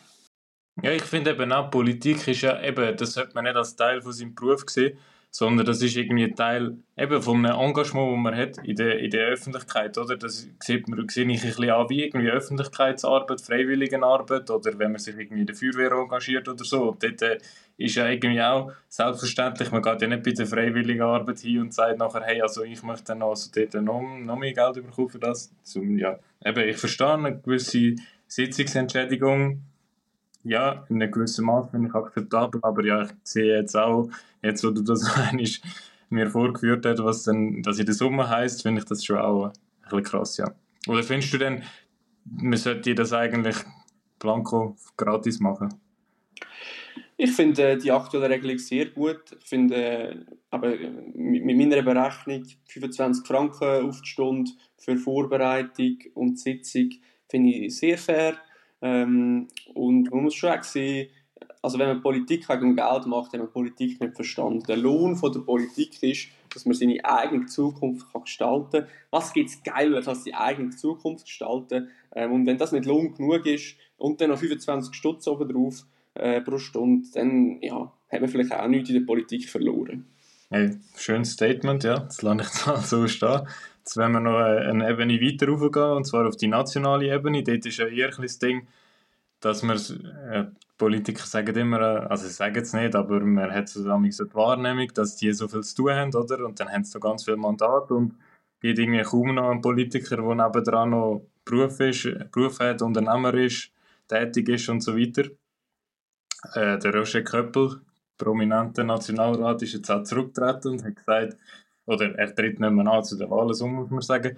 Ja, 0.82 0.92
ich 0.92 1.04
finde 1.04 1.32
eben 1.32 1.52
auch, 1.52 1.70
Politik 1.70 2.28
ist 2.28 2.42
ja 2.42 2.62
eben, 2.64 2.96
das 2.98 3.14
sollte 3.14 3.34
man 3.36 3.44
nicht 3.44 3.56
als 3.56 3.76
Teil 3.76 4.02
von 4.02 4.14
seinem 4.14 4.34
Beruf 4.34 4.64
sehen, 4.68 4.98
sondern 5.38 5.68
das 5.68 5.84
ist 5.84 5.96
irgendwie 5.96 6.32
Teil 6.32 6.78
eben 6.98 7.22
von 7.22 7.46
einem 7.46 7.60
Engagement, 7.60 8.12
das 8.12 8.24
man 8.24 8.36
hat 8.36 8.58
in 8.66 8.76
der, 8.76 8.98
in 8.98 9.12
der 9.12 9.28
Öffentlichkeit, 9.28 9.96
oder? 10.00 10.18
Das 10.18 10.50
sieht 10.64 10.88
man, 10.88 11.08
sehe 11.10 11.32
ich 11.32 11.44
ein 11.44 11.48
bisschen 11.50 11.70
an 11.70 11.88
wie 11.92 12.06
irgendwie 12.06 12.32
Öffentlichkeitsarbeit, 12.32 13.42
Freiwilligenarbeit 13.42 14.50
oder 14.50 14.80
wenn 14.80 14.94
man 14.94 15.00
sich 15.00 15.16
irgendwie 15.16 15.42
in 15.42 15.46
der 15.46 15.56
Feuerwehr 15.56 15.92
engagiert 15.92 16.50
oder 16.50 16.64
so. 16.66 16.90
Und 16.90 17.04
dort 17.04 17.22
äh, 17.22 17.38
ist 17.78 17.96
ja 17.98 18.10
irgendwie 18.10 18.42
auch 18.42 18.72
selbstverständlich, 18.90 19.70
man 19.70 19.84
geht 19.84 20.02
ja 20.02 20.08
nicht 20.08 20.24
bei 20.24 20.32
der 20.32 20.48
Freiwilligenarbeit 20.48 21.38
hin 21.38 21.62
und 21.62 21.72
sagt 21.72 22.00
nachher, 22.00 22.24
hey, 22.24 22.42
also 22.42 22.64
ich 22.64 22.82
möchte 22.82 23.06
dann 23.06 23.22
also 23.22 23.52
dort 23.54 23.76
noch, 23.76 24.02
noch 24.02 24.38
mehr 24.38 24.54
Geld 24.54 24.84
bekommen 24.84 25.10
für 25.10 25.20
das. 25.20 25.54
Zum, 25.62 26.00
ja, 26.00 26.18
eben, 26.44 26.68
ich 26.68 26.78
verstehe 26.78 27.14
eine 27.14 27.38
gewisse 27.38 27.94
Sitzungsentschädigung, 28.28 29.62
ja, 30.48 30.86
in 30.90 31.02
einem 31.02 31.12
gewissen 31.12 31.46
Maß 31.46 31.72
finde 31.72 31.90
ich 31.90 31.96
akzeptabel, 31.96 32.60
aber 32.64 32.86
ja, 32.86 33.04
ich 33.04 33.12
sehe 33.24 33.58
jetzt 33.58 33.76
auch, 33.76 34.10
jetzt 34.42 34.64
wo 34.64 34.72
du 34.72 34.82
das 34.82 35.04
meinst, 35.32 35.64
mir 36.10 36.30
vorgeführt 36.30 36.86
hast, 36.86 37.04
was 37.04 37.24
denn 37.24 37.62
das 37.62 37.80
in 37.80 37.86
der 37.86 37.96
Summe 37.96 38.30
heisst, 38.30 38.64
finde 38.64 38.80
ich 38.80 38.86
das 38.86 39.04
schon 39.04 39.18
auch 39.18 39.48
ein 39.48 39.52
bisschen 39.84 40.04
krass, 40.04 40.38
ja. 40.38 40.54
Oder 40.88 41.04
findest 41.04 41.34
du 41.34 41.38
denn, 41.38 41.64
man 42.26 42.58
sollte 42.58 42.96
das 42.96 43.14
eigentlich 43.14 43.58
blanco 44.20 44.76
gratis 44.96 45.40
machen? 45.40 45.74
Ich 47.20 47.32
finde 47.32 47.72
äh, 47.72 47.78
die 47.78 47.92
aktuelle 47.92 48.30
Regelung 48.30 48.60
sehr 48.60 48.86
gut. 48.86 49.22
Ich 49.40 49.48
finde, 49.48 49.76
äh, 49.76 50.16
aber 50.52 50.76
mit, 51.16 51.44
mit 51.44 51.58
meiner 51.58 51.82
Berechnung 51.82 52.44
25 52.68 53.26
Franken 53.26 53.90
auf 53.90 54.02
die 54.02 54.08
Stunde 54.08 54.52
für 54.78 54.98
Vorbereitung 54.98 55.98
und 56.14 56.40
Sitzung 56.40 56.92
finde 57.28 57.50
ich 57.50 57.76
sehr 57.76 57.98
fair. 57.98 58.38
Ähm, 58.82 59.48
und 59.74 60.12
man 60.12 60.24
muss 60.24 60.36
schon 60.36 60.52
sehen, 60.62 61.10
also 61.62 61.80
wenn 61.80 61.88
man 61.88 62.02
Politik 62.02 62.48
wegen 62.50 62.76
Geld 62.76 63.06
macht, 63.06 63.34
hat 63.34 63.40
man 63.40 63.52
Politik 63.52 64.00
nicht 64.00 64.16
verstanden. 64.16 64.64
Der 64.68 64.78
Lohn 64.78 65.16
von 65.16 65.32
der 65.32 65.42
Politik 65.42 66.02
ist, 66.02 66.28
dass 66.54 66.66
man 66.66 66.76
seine 66.76 67.04
eigene 67.04 67.46
Zukunft 67.46 68.12
kann 68.12 68.24
gestalten 68.24 68.72
kann. 68.72 68.88
Was 69.12 69.34
gibt 69.34 69.50
es 69.50 69.64
geiler, 69.64 70.08
als 70.08 70.24
die 70.24 70.34
eigene 70.34 70.72
Zukunft 70.72 71.26
gestalten? 71.26 71.90
Ähm, 72.16 72.32
und 72.32 72.46
wenn 72.46 72.58
das 72.58 72.72
nicht 72.72 72.86
Lohn 72.86 73.14
genug 73.14 73.46
ist 73.46 73.76
und 73.98 74.22
dann 74.22 74.30
noch 74.30 74.40
25 74.40 74.94
Stutz 74.94 75.28
oben 75.28 75.50
drauf 75.50 75.86
äh, 76.14 76.42
pro 76.42 76.58
Stunde, 76.58 77.08
dann 77.14 77.60
ja, 77.62 77.92
hat 78.10 78.22
man 78.22 78.30
vielleicht 78.30 78.54
auch 78.54 78.68
nichts 78.68 78.90
in 78.90 79.00
der 79.00 79.06
Politik 79.06 79.50
verloren. 79.50 80.06
Hey, 80.50 80.78
schönes 80.96 81.34
Statement, 81.34 81.84
ja. 81.84 82.00
Das 82.00 82.22
lasse 82.22 82.42
ich 82.42 82.66
jetzt 82.68 82.90
so 82.90 83.08
stehen. 83.08 83.42
Jetzt 83.88 83.96
wollen 83.96 84.12
wir 84.12 84.20
noch 84.20 84.38
eine 84.38 84.90
Ebene 84.90 85.22
weiter 85.22 85.48
raufgehen, 85.48 85.92
und 85.92 86.04
zwar 86.04 86.28
auf 86.28 86.36
die 86.36 86.50
nationale 86.50 87.06
Ebene. 87.06 87.42
Dort 87.42 87.66
ist 87.66 87.78
ja 87.78 87.88
eher 87.88 88.10
das 88.10 88.38
Ding, 88.38 88.68
dass 89.40 89.64
man, 89.64 89.78
äh, 90.30 90.44
Politiker 90.78 91.26
sagen 91.26 91.56
immer, 91.56 92.12
also 92.12 92.28
sie 92.28 92.34
sagen 92.34 92.62
es 92.62 92.74
nicht, 92.74 92.96
aber 92.96 93.22
man 93.22 93.50
hat 93.50 93.70
so 93.70 93.82
die 93.82 94.36
Wahrnehmung, 94.36 94.90
dass 94.94 95.16
die 95.16 95.32
so 95.32 95.48
viel 95.48 95.62
zu 95.62 95.76
tun 95.78 95.92
haben, 95.94 96.14
oder? 96.14 96.46
Und 96.46 96.60
dann 96.60 96.68
haben 96.68 96.84
sie 96.84 96.92
so 96.92 97.00
ganz 97.00 97.24
viel 97.24 97.38
Mandat 97.38 97.90
und 97.92 98.16
gibt 98.60 98.78
irgendwie 98.78 99.04
kaum 99.04 99.36
noch 99.36 99.52
einen 99.52 99.62
Politiker, 99.62 100.18
der 100.18 100.36
nebendran 100.36 100.90
noch 100.90 101.22
Beruf, 101.46 101.80
ist, 101.80 102.10
Beruf 102.34 102.60
hat, 102.60 102.82
Unternehmer 102.82 103.34
ist, 103.36 103.72
tätig 104.10 104.50
ist 104.50 104.68
und 104.68 104.82
so 104.82 104.98
weiter. 104.98 105.30
Äh, 106.56 106.78
der 106.78 106.94
Roger 106.94 107.22
Köppel, 107.22 107.80
prominenter 108.18 108.84
Nationalrat, 108.84 109.62
ist 109.62 109.76
jetzt 109.76 109.90
auch 109.90 110.04
zurückgetreten 110.04 110.74
und 110.74 110.84
hat 110.84 110.96
gesagt, 110.98 111.38
oder 111.88 112.14
er 112.18 112.36
tritt 112.36 112.60
nicht 112.60 112.72
mehr 112.72 112.88
an 112.88 113.04
zu 113.04 113.18
den 113.18 113.30
Wahlen, 113.32 113.54
so 113.54 113.68
muss 113.68 113.90
man 113.90 114.02
sagen. 114.02 114.38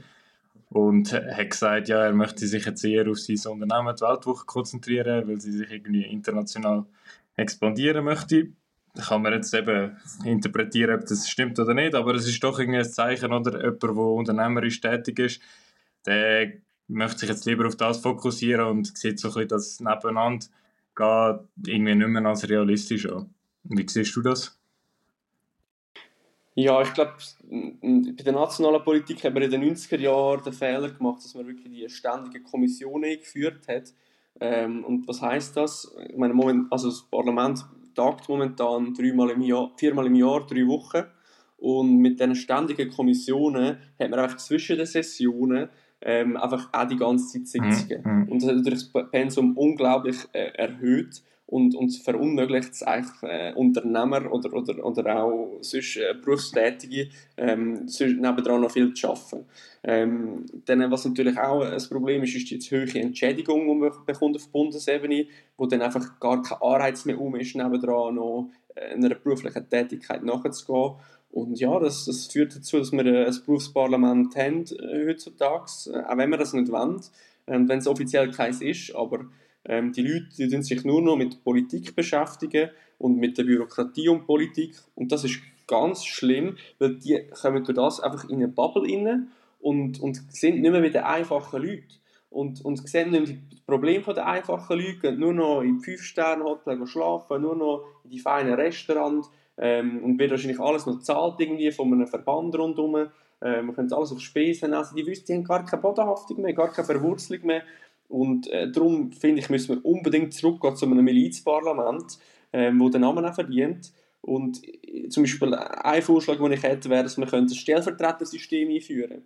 Und 0.70 1.12
hat 1.12 1.50
gesagt, 1.50 1.89
ja, 1.89 2.06
er 2.06 2.13
möchte 2.13 2.48
sich 2.48 2.65
jetzt 2.65 2.86
eher 2.86 3.10
auf 3.10 3.20
sein 3.20 3.51
Unternehmen, 3.51 3.96
die 3.96 4.01
Weltwoche, 4.01 4.46
konzentrieren, 4.46 5.27
weil 5.27 5.41
sie 5.41 5.51
sich 5.51 5.70
irgendwie 5.70 6.03
international 6.03 6.86
expandieren 7.36 8.06
möchte. 8.06 8.50
Da 8.94 9.03
kann 9.03 9.24
man 9.24 9.34
jetzt 9.34 9.53
eben 9.53 9.98
interpretieren, 10.24 11.00
ob 11.00 11.08
das 11.08 11.27
stimmt 11.27 11.60
oder 11.60 11.74
nicht, 11.74 11.96
aber 11.96 12.13
es 12.13 12.27
ist 12.27 12.44
doch 12.44 12.60
irgendwie 12.60 12.79
ein 12.79 12.86
Zeichen, 12.86 13.34
oder 13.34 13.63
jemand, 13.63 13.84
der 13.84 13.96
unternehmerisch 13.98 14.79
tätig 14.79 15.20
ist, 15.20 15.41
der 16.06 16.53
möchte 16.88 17.20
sich 17.20 17.29
jetzt 17.29 17.46
lieber 17.46 17.68
auf 17.68 17.75
das 17.75 18.00
fokussieren 18.00 18.65
und 18.65 18.98
sieht 18.98 19.20
so 19.20 19.29
ein 19.29 19.34
bisschen 19.34 19.48
das 19.48 19.79
Nebeneinander 19.79 20.46
geht 20.96 21.68
irgendwie 21.68 21.96
nicht 21.96 22.08
mehr 22.08 22.25
als 22.25 22.48
realistisch 22.50 23.08
an. 23.08 23.34
Wie 23.63 23.88
siehst 23.88 24.15
du 24.15 24.22
das? 24.22 24.59
Ja, 26.62 26.82
ich 26.82 26.94
glaube, 26.94 27.13
bei 27.50 28.24
der 28.24 28.34
nationalen 28.34 28.84
Politik 28.84 29.24
haben 29.24 29.36
wir 29.36 29.44
in 29.44 29.51
den 29.51 29.63
90er 29.63 29.98
Jahren 29.98 30.44
den 30.44 30.51
Fehler 30.51 30.89
gemacht, 30.89 31.24
dass 31.24 31.34
man 31.34 31.48
wirklich 31.48 31.70
die 31.72 31.88
ständige 31.88 32.44
Kommission 32.44 33.06
eingeführt 33.06 33.66
hat. 33.70 33.94
Ähm, 34.42 34.84
und 34.84 35.08
was 35.08 35.22
heißt 35.22 35.56
das? 35.56 35.96
Ich 36.10 36.18
meine, 36.18 36.34
moment, 36.34 36.68
also 36.70 36.89
das 36.89 37.04
Parlament 37.04 37.63
tagt 37.96 38.28
momentan 38.28 38.94
dreimal 38.94 39.30
im 39.30 39.42
Jahr, 39.42 39.72
viermal 39.78 40.08
im 40.08 40.16
Jahr, 40.16 40.46
drei 40.46 40.68
Wochen. 40.68 41.06
Und 41.56 41.98
mit 42.00 42.20
diesen 42.20 42.36
ständigen 42.36 42.89
Kommissionen 42.89 43.78
hat 43.98 44.10
man 44.10 44.20
einfach 44.20 44.38
zwischen 44.38 44.78
den 44.78 44.86
Sessionen 44.86 45.70
ähm, 46.01 46.36
einfach 46.36 46.68
auch 46.74 46.88
die 46.89 46.98
ganze 46.98 47.42
Zeit 47.42 47.62
mhm, 47.62 47.72
Sitzungen. 47.72 48.04
Mhm. 48.04 48.32
Und 48.32 48.42
das 48.42 48.50
hat 48.50 48.58
natürlich 48.58 48.92
das 48.92 49.12
Pensum 49.12 49.56
unglaublich 49.56 50.18
äh, 50.34 50.51
erhöht 50.56 51.22
und, 51.50 51.74
und 51.75 51.89
verunmöglicht 51.98 52.74
es 52.74 52.84
eigentlich 52.84 53.24
äh, 53.24 53.53
Unternehmer 53.53 54.32
oder, 54.32 54.53
oder, 54.53 54.86
oder 54.86 55.24
auch 55.24 55.58
sonst 55.62 55.98
äh, 55.98 56.13
Berufstätige 56.13 57.10
ähm, 57.38 57.88
nebendran 58.00 58.62
noch 58.62 58.72
viel 58.72 58.94
zu 58.94 59.10
arbeiten. 59.10 59.46
Ähm, 59.84 60.46
dann, 60.65 60.91
was 60.91 61.06
natürlich 61.06 61.38
auch 61.39 61.62
ein 61.62 61.82
Problem 61.89 62.24
ist, 62.24 62.36
ist 62.36 62.51
die 62.51 62.60
zu 62.60 62.77
hohe 62.77 63.00
Entschädigung, 63.00 63.68
die 63.68 63.75
man 63.75 63.91
bekommt 64.06 64.36
auf 64.36 64.48
Bundesebene, 64.50 65.25
wo 65.58 65.65
dann 65.65 65.82
einfach 65.82 66.20
gar 66.20 66.41
kein 66.44 66.62
Anreiz 66.62 67.06
mehr 67.06 67.20
um 67.20 67.36
ist, 67.36 67.56
nebendran 67.56 68.15
noch 68.15 68.51
äh, 68.75 68.94
einer 68.94 69.15
beruflichen 69.15 69.68
Tätigkeit 69.68 70.24
nachzugehen. 70.24 70.98
Und 71.32 71.60
ja, 71.60 71.79
das, 71.79 72.06
das 72.06 72.27
führt 72.27 72.56
dazu, 72.56 72.77
dass 72.77 72.91
wir 72.91 73.06
ein 73.06 73.38
Berufsparlament 73.46 74.36
haben 74.36 74.65
äh, 74.65 75.08
heutzutage, 75.08 75.72
äh, 75.88 76.03
auch 76.03 76.18
wenn 76.18 76.29
wir 76.29 76.38
das 76.38 76.53
nicht 76.53 76.72
wollen, 76.72 77.01
äh, 77.48 77.58
wenn 77.60 77.79
es 77.79 77.88
offiziell 77.88 78.29
keins 78.29 78.62
ist, 78.62 78.96
aber 78.96 79.25
Ähm, 79.70 79.94
die 79.94 80.02
Leute 80.02 80.48
die 80.48 80.62
sich 80.64 80.84
nur 80.84 81.02
noch 81.02 81.16
mit 81.16 81.44
Politik 81.44 81.96
beschäftigen 81.96 82.72
und 82.98 83.18
mit 83.18 83.38
der 83.38 83.44
Bürokratie 83.44 84.10
und 84.10 84.26
Politik. 84.26 84.76
Und 84.96 85.12
das 85.12 85.24
ist 85.24 85.40
ganz 85.68 86.04
schlimm, 86.04 86.58
weil 86.80 86.96
die 86.96 87.22
kommen 87.42 87.64
durch 87.64 87.76
das 87.76 88.00
einfach 88.00 88.28
in 88.28 88.38
eine 88.38 88.48
Bubble 88.48 88.82
rein 88.84 89.28
und, 89.60 90.02
und 90.02 90.22
sind 90.34 90.60
nicht 90.62 90.72
mehr 90.72 90.82
wie 90.82 90.90
die 90.90 91.00
einfachen 91.00 91.62
Leute. 91.62 92.00
Und, 92.32 92.66
und 92.66 92.88
sehen 92.88 93.12
nicht 93.12 93.28
mehr 93.28 93.38
die 93.52 93.62
Probleme 93.66 94.14
der 94.14 94.28
einfachen 94.28 94.80
Leute, 94.80 94.98
gehen 94.98 95.20
nur 95.20 95.34
noch 95.34 95.62
in 95.62 95.80
5-Sterne-Hotel 95.80 96.86
schlafen, 96.88 97.42
nur 97.42 97.56
noch 97.56 97.86
in 98.04 98.10
die 98.10 98.20
feinen 98.20 98.54
Restaurants 98.54 99.30
ähm, 99.58 100.04
und 100.04 100.18
wird 100.18 100.32
wahrscheinlich 100.32 100.60
alles 100.60 100.86
noch 100.88 101.00
zahlt 101.00 101.40
irgendwie 101.40 101.72
von 101.72 101.94
einem 101.94 102.08
Verband 102.08 102.58
rundherum. 102.58 103.08
Äh, 103.42 103.62
man 103.62 103.76
könnte 103.76 103.96
alles 103.96 104.12
auf 104.12 104.20
Spesen 104.20 104.74
essen. 104.74 104.96
Die 104.96 105.06
wissen, 105.06 105.26
die 105.28 105.34
haben 105.34 105.44
gar 105.44 105.66
keine 105.66 105.82
Bodenhaftung 105.82 106.42
mehr, 106.42 106.54
gar 106.54 106.72
keine 106.72 106.86
Verwurzelung 106.86 107.46
mehr. 107.46 107.64
Und 108.10 108.48
äh, 108.48 108.70
darum 108.70 109.12
finde 109.12 109.39
ich, 109.39 109.50
müssen 109.50 109.75
wir 109.75 109.86
unbedingt 109.86 110.34
zurückgehen 110.34 110.75
zu 110.75 110.86
einem 110.86 111.06
Milizparlament, 111.06 112.18
äh, 112.51 112.72
wo 112.75 112.89
den 112.89 113.01
Namen 113.01 113.24
auch 113.24 113.36
verdient. 113.36 113.94
Und 114.22 114.62
äh, 114.68 115.08
zum 115.10 115.24
Beispiel 115.24 115.54
ein 115.54 116.01
Vorschlag, 116.01 116.38
den 116.38 116.51
ich 116.51 116.63
hätte, 116.63 116.89
wäre, 116.89 117.04
dass 117.04 117.18
man 117.18 117.32
ein 117.32 117.50
Stellvertretersystem 117.50 118.70
einführen 118.70 119.10
könnte. 119.10 119.24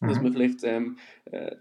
Mhm. 0.00 0.08
Dass 0.08 0.20
man 0.20 0.32
vielleicht, 0.32 0.64
ähm, 0.64 0.96
äh, 1.24 1.56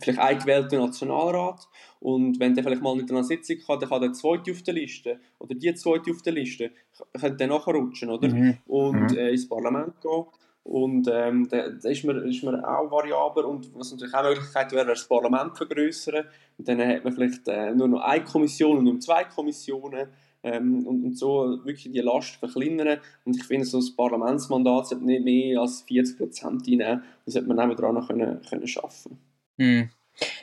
vielleicht 0.00 0.18
einen 0.18 0.38
gewählten 0.38 0.78
Nationalrat 0.78 1.66
und 2.00 2.38
wenn 2.38 2.54
der 2.54 2.62
vielleicht 2.62 2.82
mal 2.82 2.94
nicht 2.94 3.10
an 3.10 3.16
einer 3.16 3.24
Sitzung 3.24 3.56
kann, 3.66 3.80
dann 3.80 3.88
kann 3.88 4.02
der 4.02 4.12
zweite 4.12 4.50
auf 4.50 4.62
der 4.62 4.74
Liste 4.74 5.20
oder 5.38 5.54
die 5.54 5.74
zweite 5.74 6.10
auf 6.10 6.20
der 6.22 6.34
Liste, 6.34 6.72
könnte 7.18 7.36
dann 7.36 7.48
nachrutschen, 7.50 8.10
oder? 8.10 8.28
Mhm. 8.28 8.58
Und 8.66 9.12
mhm. 9.12 9.16
äh, 9.16 9.30
ins 9.30 9.48
Parlament 9.48 9.94
gehen. 10.02 10.24
Und 10.66 11.08
ähm, 11.12 11.46
da, 11.48 11.68
da 11.68 11.88
ist, 11.88 12.02
man, 12.04 12.28
ist 12.28 12.42
man 12.42 12.64
auch 12.64 12.90
variabel 12.90 13.44
und 13.44 13.72
was 13.76 13.92
natürlich 13.92 14.12
auch 14.12 14.18
eine 14.18 14.30
Möglichkeit 14.30 14.72
wäre, 14.72 14.86
das 14.86 15.06
Parlament 15.06 15.56
vergrößern. 15.56 16.24
Und 16.58 16.66
dann 16.66 16.80
hat 16.80 17.04
man 17.04 17.12
vielleicht 17.12 17.46
äh, 17.46 17.72
nur 17.72 17.86
noch 17.86 18.00
eine 18.00 18.24
Kommission 18.24 18.78
und 18.78 18.84
nur 18.84 18.98
zwei 18.98 19.22
Kommissionen 19.22 20.08
ähm, 20.42 20.84
und, 20.84 21.04
und, 21.04 21.16
so 21.16 21.60
wirklich 21.64 21.92
die 21.92 22.00
Last 22.00 22.34
verkleinern. 22.36 22.98
Und 23.24 23.36
ich 23.36 23.44
finde, 23.44 23.64
so 23.64 23.78
ein 23.78 23.96
Parlamentsmandat 23.96 24.88
sollte 24.88 25.04
nicht 25.04 25.24
mehr 25.24 25.60
als 25.60 25.82
40 25.82 26.18
Prozent 26.18 26.66
einnehmen. 26.66 27.04
Das 27.24 27.34
sollte 27.34 27.48
man 27.48 27.60
auch 27.60 27.76
daran 27.76 28.04
können, 28.04 28.40
können 28.42 28.66
schaffen. 28.66 29.20
Hm. 29.58 29.90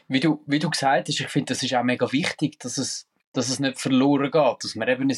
Wie, 0.08 0.22
du, 0.22 0.40
wie 0.46 0.60
du 0.60 0.70
gesagt 0.70 1.10
hast, 1.10 1.20
ich 1.20 1.28
finde, 1.28 1.54
das 1.54 1.64
ist 1.64 1.76
auch 1.76 1.84
mega 1.84 2.10
wichtig, 2.14 2.60
dass 2.60 2.78
es, 2.78 3.10
dass 3.34 3.50
es 3.50 3.60
nicht 3.60 3.78
verloren 3.78 4.32
geht, 4.32 4.64
dass 4.64 4.76
wir 4.76 4.88
eben 4.88 5.10
ein 5.10 5.18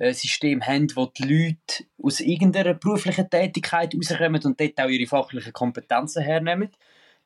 Milizsystem 0.00 0.66
haben, 0.66 0.88
wo 0.94 1.06
die 1.06 1.22
Leute 1.22 1.84
aus 2.02 2.20
irgendeiner 2.20 2.74
beruflichen 2.74 3.28
Tätigkeit 3.28 3.94
rauskommen 3.94 4.42
und 4.42 4.58
dort 4.58 4.80
auch 4.80 4.88
ihre 4.88 5.06
fachlichen 5.06 5.52
Kompetenzen 5.52 6.22
hernehmen. 6.22 6.70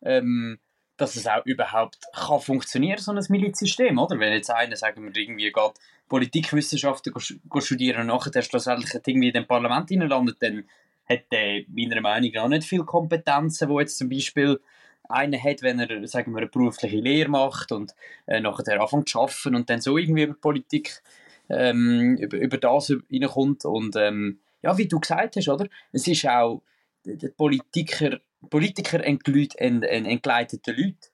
Ähm, 0.02 0.58
dass 0.96 1.16
es 1.16 1.26
auch 1.26 1.44
überhaupt 1.44 1.98
kann 2.12 2.40
funktionieren, 2.40 2.98
so 2.98 3.10
ein 3.10 3.24
Milizsystem, 3.28 3.98
oder? 3.98 4.18
Wenn 4.20 4.32
jetzt 4.32 4.50
einer, 4.50 4.76
sagen 4.76 5.02
wir, 5.02 5.20
irgendwie 5.20 5.50
geht 5.50 5.72
Politikwissenschaften 6.08 7.12
studieren 7.60 8.02
und 8.02 8.06
nachher 8.08 8.42
schlussendlich 8.42 8.94
irgendwie 9.04 9.28
in 9.28 9.34
dem 9.34 9.46
Parlament 9.46 9.90
landet, 9.90 10.36
dann 10.40 10.68
hat 11.08 11.24
er 11.30 11.62
meiner 11.68 12.00
Meinung 12.00 12.30
nach 12.32 12.48
nicht 12.48 12.68
viele 12.68 12.84
Kompetenzen, 12.84 13.68
wo 13.68 13.80
jetzt 13.80 13.98
zum 13.98 14.08
Beispiel 14.08 14.60
einer 15.08 15.42
hat, 15.42 15.62
wenn 15.62 15.80
er, 15.80 16.06
sagen 16.06 16.32
wir, 16.32 16.38
eine 16.38 16.46
berufliche 16.46 16.96
Lehre 16.96 17.28
macht 17.28 17.72
und 17.72 17.94
äh, 18.26 18.40
nachher 18.40 18.80
anfängt 18.80 19.08
zu 19.08 19.20
arbeiten 19.20 19.54
und 19.54 19.68
dann 19.68 19.80
so 19.80 19.98
irgendwie 19.98 20.22
über 20.22 20.34
Politik 20.34 21.02
ähm, 21.48 22.16
über, 22.16 22.36
über 22.38 22.58
das 22.58 22.90
reinkommt 22.90 23.64
und 23.64 23.96
ähm, 23.96 24.38
ja, 24.62 24.76
wie 24.78 24.88
du 24.88 24.98
gesagt 24.98 25.36
hast, 25.36 25.48
oder? 25.48 25.66
Es 25.92 26.06
ist 26.06 26.26
auch, 26.26 26.62
der 27.04 27.28
Politiker 27.28 28.18
Politiker 28.50 29.04
entgleiten 29.04 30.60
Leute. 30.66 31.08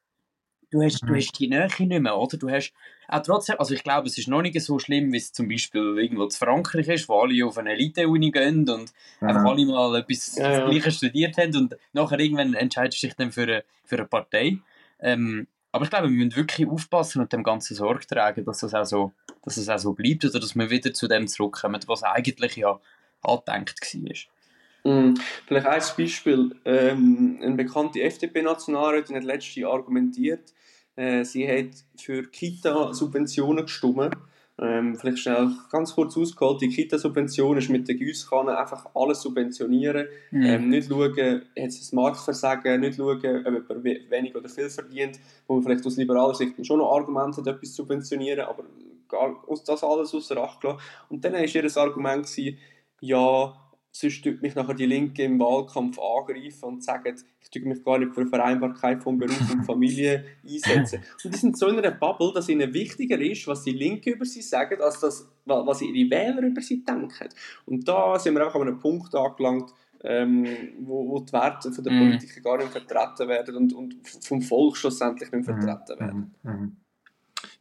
Du 0.71 0.83
hast, 0.83 1.03
mhm. 1.03 1.09
du 1.09 1.17
hast 1.17 1.39
die 1.39 1.49
Nähe 1.49 1.67
nicht 1.67 2.01
mehr, 2.01 2.17
oder? 2.17 2.37
Du 2.37 2.49
hast 2.49 2.73
auch 3.09 3.23
trotzdem, 3.23 3.57
also 3.59 3.75
ich 3.75 3.83
glaube, 3.83 4.07
es 4.07 4.17
ist 4.19 4.29
noch 4.29 4.41
nicht 4.41 4.61
so 4.61 4.79
schlimm, 4.79 5.13
wie 5.13 5.17
es 5.17 5.33
zum 5.33 5.49
Beispiel 5.49 5.99
irgendwo 5.99 6.27
zu 6.27 6.39
Frankreich 6.39 6.87
ist, 6.87 7.09
wo 7.09 7.21
alle 7.21 7.45
auf 7.45 7.59
eine 7.59 7.73
Elite-Uni 7.73 8.31
gehen 8.31 8.69
und 8.69 8.93
mhm. 9.21 9.29
einfach 9.29 9.45
alle 9.45 9.67
mal 9.67 9.97
etwas 9.97 10.37
ja, 10.37 10.53
ja. 10.53 10.69
Gleiches 10.69 10.99
studiert 10.99 11.37
haben 11.39 11.57
und 11.57 11.77
nachher 11.93 12.21
irgendwann 12.21 12.55
entscheidest 12.55 13.03
du 13.03 13.09
dich 13.09 13.17
dann 13.17 13.33
für 13.33 13.43
eine, 13.43 13.65
für 13.85 13.97
eine 13.97 14.07
Partei. 14.07 14.59
Ähm, 15.01 15.49
aber 15.73 15.85
ich 15.85 15.91
glaube, 15.91 16.09
wir 16.09 16.17
müssen 16.17 16.37
wirklich 16.37 16.69
aufpassen 16.69 17.21
und 17.21 17.33
dem 17.33 17.43
Ganzen 17.43 17.75
Sorge 17.75 18.07
tragen, 18.07 18.45
dass 18.45 18.63
es 18.63 18.75
auch 18.75 18.85
so, 18.85 19.13
dass 19.45 19.57
es 19.57 19.69
auch 19.69 19.79
so 19.79 19.93
bleibt 19.93 20.25
oder 20.25 20.41
dass 20.41 20.57
wir 20.57 20.71
wieder 20.71 20.93
zu 20.93 21.09
dem 21.09 21.29
zurückkommen, 21.29 21.81
was 21.87 22.03
eigentlich 22.03 22.57
ja 22.57 22.81
angedenkt 23.23 23.81
war. 23.95 24.93
Mm, 24.93 25.15
vielleicht 25.47 25.67
ein 25.67 25.83
Beispiel. 25.97 26.57
Ähm, 26.65 27.39
eine 27.43 27.55
bekannte 27.55 28.03
FDP-Nationalrätin 28.03 29.17
hat 29.17 29.25
letztes 29.25 29.57
Jahr 29.57 29.73
argumentiert, 29.73 30.53
äh, 30.97 31.25
sie 31.25 31.47
hat 31.49 31.85
für 31.97 32.23
Kita-Subventionen 32.25 33.65
gestimmt. 33.65 34.17
Ähm, 34.63 34.95
vielleicht 34.95 35.21
schnell 35.21 35.53
ganz 35.71 35.95
kurz 35.95 36.19
ausgeholt, 36.19 36.61
die 36.61 36.69
Kita-Subvention 36.69 37.57
ist 37.57 37.71
mit 37.71 37.89
der 37.89 37.95
Gießkanne 37.95 38.59
einfach 38.59 38.91
alles 38.95 39.23
subventionieren, 39.23 40.07
mhm. 40.31 40.43
ähm, 40.43 40.69
nicht 40.69 40.89
schauen, 40.89 41.17
hat 41.17 41.69
es 41.69 41.93
ein 41.93 41.97
Marktversagen, 41.97 42.81
nicht 42.81 42.97
schauen, 42.97 43.17
ob 43.17 43.25
jemand 43.25 43.85
wenig 43.85 44.37
oder 44.37 44.51
viel 44.51 44.69
verdient, 44.69 45.19
wo 45.47 45.55
man 45.55 45.63
vielleicht 45.63 45.87
aus 45.87 45.97
liberaler 45.97 46.35
Sicht 46.35 46.67
schon 46.67 46.79
noch 46.79 46.93
Argumente 46.93 47.41
hat, 47.41 47.47
etwas 47.47 47.71
zu 47.71 47.83
subventionieren, 47.83 48.45
aber 48.45 48.65
gar, 49.09 49.43
das 49.67 49.83
alles 49.83 50.15
außer 50.15 50.37
Acht 50.37 50.61
gelassen. 50.61 50.81
Und 51.09 51.25
dann 51.25 51.33
war 51.33 51.41
ihr 51.41 51.77
Argument, 51.77 52.27
gewesen, 52.27 52.59
ja, 53.01 53.55
sonst 53.93 54.23
tut 54.23 54.41
mich 54.43 54.55
nachher 54.55 54.75
die 54.75 54.87
Linke 54.87 55.25
im 55.25 55.39
Wahlkampf 55.39 55.99
angreifen 55.99 56.65
und 56.65 56.85
sagen, 56.85 57.15
ich 57.41 57.51
tue 57.51 57.69
mich 57.69 57.83
gar 57.83 57.99
nicht 57.99 58.15
für 58.15 58.27
Vereinbarkeit 58.27 59.03
von 59.03 59.19
Beruf 59.19 59.53
und 59.53 59.65
Familie 59.65 60.25
einsetzen. 60.45 61.03
Und 61.25 61.35
die 61.35 61.39
sind 61.39 61.59
so 61.59 61.69
in 61.69 61.79
einer 61.79 61.91
Bubble, 61.91 62.33
dass 62.35 62.49
ihnen 62.49 62.73
wichtiger 62.73 63.21
ist, 63.21 63.47
was 63.47 63.63
die 63.63 63.73
Linke 63.73 64.11
über 64.11 64.25
sie 64.25 64.43
sagen, 64.43 64.81
als 64.81 65.01
das, 65.01 65.29
was 65.45 65.83
ihre 65.83 66.11
Wähler 66.11 66.43
über 66.43 66.61
sie 66.61 66.85
denken. 66.85 67.29
Und 67.67 67.89
da 67.89 68.19
sind 68.19 68.35
wir 68.35 68.47
auch 68.47 68.55
an 68.55 68.63
einem 68.63 68.79
Punkt 68.79 69.15
angelangt, 69.15 69.73
ähm, 70.03 70.47
wo, 70.81 71.09
wo, 71.09 71.21
die 71.21 71.33
Werte 71.33 71.73
von 71.73 71.85
der 71.85 71.93
mm. 71.93 71.99
Politiker 71.99 72.41
gar 72.41 72.57
nicht 72.57 72.71
vertreten 72.71 73.29
werden 73.29 73.57
und, 73.57 73.75
und 73.75 73.97
vom 74.23 74.41
Volk 74.41 74.77
schlussendlich 74.79 75.31
nicht 75.31 75.47
mhm. 75.47 75.61
vertreten 75.61 76.01
werden. 76.01 76.35
Mm. 76.43 76.49
Mm. 76.49 76.77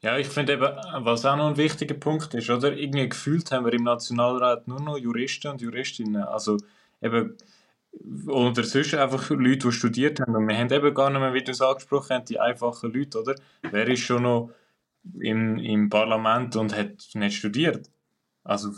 Ja, 0.01 0.17
ich 0.17 0.27
finde 0.27 0.53
eben, 0.53 0.63
was 1.05 1.25
auch 1.25 1.35
noch 1.35 1.49
ein 1.49 1.57
wichtiger 1.57 1.95
Punkt 1.95 2.33
ist, 2.33 2.49
oder? 2.49 2.71
Irgendwie 2.73 3.09
gefühlt 3.09 3.51
haben 3.51 3.65
wir 3.65 3.73
im 3.73 3.83
Nationalrat 3.83 4.67
nur 4.67 4.79
noch 4.79 4.97
Juristen 4.97 5.49
und 5.49 5.61
Juristinnen. 5.61 6.23
Also 6.23 6.57
eben, 7.01 7.35
oder 8.27 8.63
sonst 8.63 8.93
einfach 8.93 9.29
Leute, 9.31 9.67
die 9.67 9.71
studiert 9.73 10.21
haben. 10.21 10.35
Und 10.35 10.47
wir 10.47 10.57
haben 10.57 10.71
eben 10.71 10.93
gar 10.93 11.09
nicht 11.09 11.19
mehr, 11.19 11.33
wie 11.33 11.43
du 11.43 11.51
es 11.51 11.61
angesprochen 11.61 12.17
hast, 12.17 12.29
die 12.29 12.39
einfachen 12.39 12.93
Leute, 12.93 13.19
oder? 13.19 13.35
Wer 13.63 13.87
ist 13.89 13.99
schon 14.01 14.23
noch 14.23 14.51
im, 15.19 15.57
im 15.57 15.89
Parlament 15.89 16.55
und 16.55 16.75
hat 16.75 17.09
nicht 17.15 17.37
studiert? 17.37 17.89
Also 18.43 18.71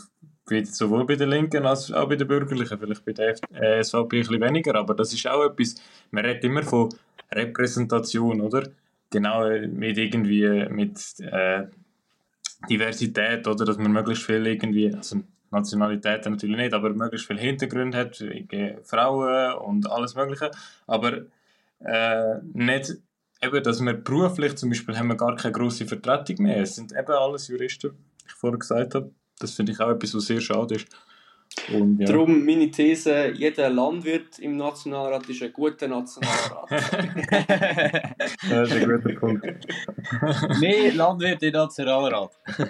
sowohl 0.64 1.06
bei 1.06 1.16
den 1.16 1.30
Linken 1.30 1.64
als 1.66 1.92
auch 1.92 2.08
bei 2.08 2.16
den 2.16 2.26
Bürgerlichen, 2.26 2.78
vielleicht 2.78 3.04
bei 3.04 3.12
der 3.12 3.36
äh, 3.52 3.82
SVP 3.82 4.16
ein 4.16 4.20
bisschen 4.22 4.40
weniger, 4.40 4.74
aber 4.74 4.94
das 4.94 5.12
ist 5.12 5.26
auch 5.28 5.44
etwas, 5.44 5.76
man 6.10 6.24
redet 6.24 6.44
immer 6.44 6.62
von 6.62 6.88
Repräsentation, 7.30 8.40
oder? 8.40 8.64
Genau 9.12 9.48
mit 9.48 9.98
irgendwie 9.98 10.68
mit 10.68 10.98
äh, 11.20 11.66
Diversität 12.68 13.46
oder 13.46 13.64
dass 13.64 13.78
man 13.78 13.92
möglichst 13.92 14.24
viel 14.24 14.46
irgendwie, 14.46 14.92
also 14.92 15.20
Nationalität 15.50 16.24
natürlich 16.26 16.56
nicht, 16.56 16.74
aber 16.74 16.90
möglichst 16.90 17.26
viel 17.26 17.38
Hintergrund 17.38 17.94
hat, 17.94 18.22
Frauen 18.84 19.54
und 19.58 19.90
alles 19.90 20.14
Mögliche, 20.14 20.50
aber 20.86 21.22
äh, 21.80 22.36
nicht 22.52 22.96
eben, 23.42 23.62
dass 23.62 23.84
wir 23.84 23.94
beruflich 23.94 24.56
zum 24.56 24.70
Beispiel 24.70 24.96
haben 24.96 25.08
wir 25.08 25.16
gar 25.16 25.36
keine 25.36 25.52
große 25.52 25.86
Vertretung 25.86 26.44
mehr. 26.44 26.62
Es 26.62 26.76
sind 26.76 26.92
eben 26.92 27.12
alles 27.12 27.48
Juristen, 27.48 27.90
wie 27.90 28.26
ich 28.26 28.32
vorher 28.32 28.58
gesagt 28.58 28.94
habe. 28.94 29.10
Das 29.38 29.52
finde 29.52 29.72
ich 29.72 29.80
auch 29.80 29.90
etwas, 29.90 30.14
was 30.14 30.26
sehr 30.26 30.40
schade 30.40 30.76
ist. 30.76 30.88
Und, 31.72 31.98
ja. 31.98 32.06
Darum 32.06 32.44
meine 32.44 32.70
These, 32.70 33.32
jeder 33.32 33.70
Landwirt 33.70 34.38
im 34.38 34.56
Nationalrat 34.56 35.28
ist 35.28 35.42
ein 35.42 35.52
guter 35.52 35.88
Nationalrat. 35.88 36.70
das 38.48 38.70
ist 38.70 38.76
ein 38.76 38.88
guter 38.88 39.14
Punkt. 39.18 39.44
Mehr 40.60 40.94
Landwirt 40.94 41.42
im 41.42 41.52
Nationalrat. 41.52 42.30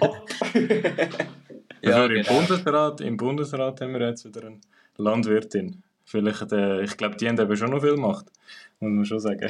ja, 1.81 1.95
also 1.95 2.03
im, 2.03 2.23
genau. 2.23 2.33
Bundesrat, 2.33 3.01
Im 3.01 3.17
Bundesrat 3.17 3.81
haben 3.81 3.93
wir 3.93 4.07
jetzt 4.07 4.25
wieder 4.25 4.47
eine 4.47 4.59
Landwirtin. 4.97 5.83
Vielleicht, 6.05 6.51
äh, 6.51 6.83
ich 6.83 6.97
glaube, 6.97 7.15
die 7.15 7.27
haben 7.27 7.39
eben 7.39 7.57
schon 7.57 7.71
noch 7.71 7.81
viel 7.81 7.95
Macht, 7.95 8.25
muss 8.79 8.91
man 8.91 9.05
schon 9.05 9.19
sagen. 9.19 9.49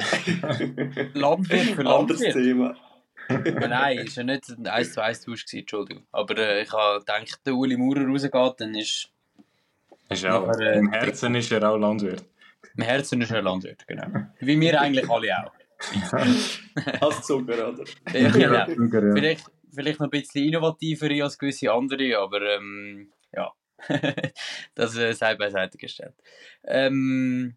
Landwirt 1.14 1.60
für 1.60 1.82
Landwirt. 1.82 1.86
Anderes 1.86 2.20
Thema. 2.32 2.76
Aber 3.28 3.68
nein, 3.68 3.98
ist 3.98 4.16
ja 4.16 4.22
nicht 4.22 4.48
ein 4.50 4.66
1 4.66 4.92
zu 4.92 5.02
1 5.02 5.22
Tausch 5.22 5.46
Entschuldigung. 5.52 6.04
Aber 6.12 6.36
äh, 6.38 6.62
ich 6.62 6.72
habe 6.72 7.00
gedacht, 7.00 7.40
der 7.44 7.54
Uli 7.54 7.76
Maurer 7.76 8.06
rausgeht, 8.06 8.60
dann 8.60 8.74
ist 8.74 9.10
ist 10.14 10.26
auch, 10.26 10.48
Aber, 10.48 10.60
äh, 10.60 10.78
Im 10.78 10.92
Herzen 10.92 11.34
ist 11.34 11.52
er 11.52 11.70
auch 11.70 11.76
Landwirt. 11.76 12.24
Im 12.76 12.84
Herzen 12.84 13.20
ist 13.20 13.30
er 13.30 13.42
Landwirt, 13.42 13.86
genau. 13.86 14.06
Wie 14.40 14.60
wir 14.60 14.80
eigentlich 14.80 15.08
alle 15.08 15.28
auch. 15.38 15.52
als 17.00 17.22
Zucker, 17.26 17.68
oder? 17.68 17.84
Ja, 18.12 18.30
genau. 18.30 18.66
Zucker, 18.66 19.06
ja. 19.06 19.14
Vielleicht, 19.14 19.44
vielleicht 19.72 20.00
noch 20.00 20.06
ein 20.06 20.10
bisschen 20.10 20.44
innovativer 20.44 21.24
als 21.24 21.38
gewisse 21.38 21.72
andere, 21.72 22.18
aber 22.18 22.40
ähm, 22.42 23.12
ja. 23.32 23.52
das 24.74 24.96
äh, 24.96 25.12
sei 25.12 25.34
beiseite 25.34 25.76
gestellt. 25.78 26.14
Ähm, 26.64 27.56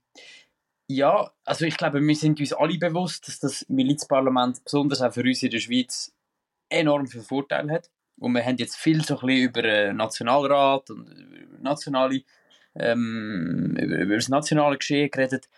Ja, 0.90 1.32
also 1.44 1.66
ich 1.66 1.76
glaube, 1.76 2.02
wir 2.02 2.16
sind 2.16 2.40
uns 2.40 2.54
alle 2.54 2.78
bewusst, 2.78 3.28
dass 3.28 3.40
das 3.40 3.66
Milizparlament 3.68 4.64
besonders 4.64 5.02
auch 5.02 5.14
für 5.14 5.22
uns 5.22 5.44
in 5.44 5.52
der 5.52 5.60
Schweiz 5.60 6.14
enorm 6.70 7.08
viel 7.08 7.22
Vorteile 7.22 7.74
hat. 7.74 7.92
Und 8.18 8.34
wir 8.34 8.46
haben 8.46 8.58
jetzt 8.58 8.78
viel 8.78 9.04
so 9.04 9.20
ein 9.20 9.28
bisschen 9.28 9.44
über 9.44 9.62
den 9.62 9.98
Nationalrat 9.98 10.90
und 10.90 11.08
über, 11.10 11.60
nationale, 11.60 12.24
ähm, 12.80 13.76
über, 13.78 14.16
das 14.16 14.30
nationale 14.30 14.78
Geschehen 14.78 15.12
geredet. 15.12 15.50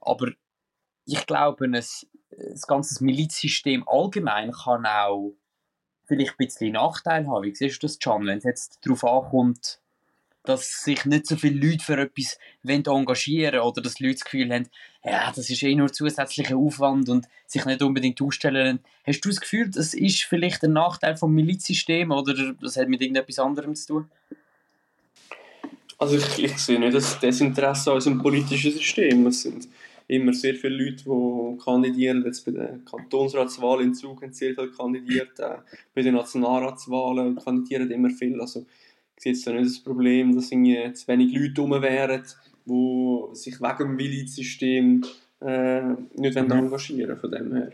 Aber 0.00 0.30
ich 1.04 1.26
glaube, 1.26 1.68
das, 1.70 2.06
das 2.30 2.66
ganze 2.66 3.02
Milizsystem 3.04 3.84
allgemein 3.86 4.52
kann 4.52 4.86
auch 4.86 5.34
vielleicht 6.06 6.32
ein 6.32 6.46
bisschen 6.46 6.72
Nachteil 6.72 7.26
haben. 7.26 7.44
Wie 7.44 7.54
siehst 7.54 7.82
du 7.82 7.86
das, 7.86 7.98
Can, 7.98 8.26
wenn 8.26 8.38
es 8.38 8.44
jetzt 8.44 8.78
darauf 8.84 9.04
ankommt, 9.04 9.80
dass 10.44 10.82
sich 10.82 11.04
nicht 11.04 11.26
so 11.26 11.36
viele 11.36 11.66
Leute 11.66 11.84
für 11.84 11.98
etwas 11.98 12.38
engagieren 12.62 13.60
wollen 13.60 13.68
oder 13.68 13.82
dass 13.82 14.00
Leute 14.00 14.14
das 14.14 14.24
Gefühl 14.24 14.52
haben, 14.52 14.68
ja, 15.04 15.30
das 15.34 15.50
ist 15.50 15.62
eh 15.62 15.74
nur 15.74 15.92
zusätzlicher 15.92 16.56
Aufwand 16.56 17.08
und 17.10 17.28
sich 17.46 17.64
nicht 17.66 17.82
unbedingt 17.82 18.20
ausstellen. 18.22 18.80
Hast 19.06 19.20
du 19.20 19.28
das 19.28 19.40
Gefühl, 19.40 19.70
das 19.70 19.92
ist 19.92 20.22
vielleicht 20.22 20.64
ein 20.64 20.72
Nachteil 20.72 21.16
vom 21.16 21.34
Milizsystem 21.34 22.10
oder 22.10 22.54
das 22.54 22.76
hat 22.76 22.88
mit 22.88 23.02
irgendetwas 23.02 23.38
anderem 23.38 23.74
zu 23.74 23.86
tun? 23.86 24.10
Also 25.98 26.16
ich, 26.16 26.44
ich 26.44 26.58
sehe 26.58 26.78
nicht 26.78 26.94
das 26.94 27.18
Desinteresse 27.18 27.90
an 27.90 27.96
unserem 27.96 28.22
politischen 28.22 28.72
System. 28.72 29.26
Es 29.26 29.42
sind 29.42 29.68
immer 30.06 30.32
sehr 30.32 30.54
viele 30.54 30.84
Leute, 30.84 31.04
die 31.04 31.58
kandidieren. 31.62 32.24
Jetzt 32.24 32.44
bei 32.44 32.52
der 32.52 32.78
Kantonsratswahl 32.88 33.82
in 33.82 33.94
Zug 33.94 34.22
haben 34.22 34.32
sehr 34.32 34.54
viele 34.54 34.70
kandidiert. 34.70 35.38
Äh, 35.40 35.56
bei 35.94 36.02
den 36.02 36.14
Nationalratswahlen 36.14 37.36
kandidieren 37.36 37.90
immer 37.90 38.10
viele. 38.10 38.40
Also 38.40 38.64
ich 39.16 39.22
sehe 39.22 39.32
jetzt 39.32 39.46
da 39.46 39.52
nicht 39.52 39.66
das 39.66 39.80
Problem, 39.80 40.34
dass 40.34 40.52
irgendwie 40.52 40.92
zu 40.92 41.08
wenig 41.08 41.34
Leute 41.34 41.60
rum 41.60 41.82
wären, 41.82 42.22
die 42.64 43.34
sich 43.34 43.60
wegen 43.60 43.78
dem 43.78 43.96
Milizsystem 43.96 45.04
äh, 45.40 45.82
nicht 46.14 46.36
mhm. 46.36 46.50
engagieren 46.50 47.18
Von 47.18 47.30
dem 47.30 47.54
her. 47.54 47.72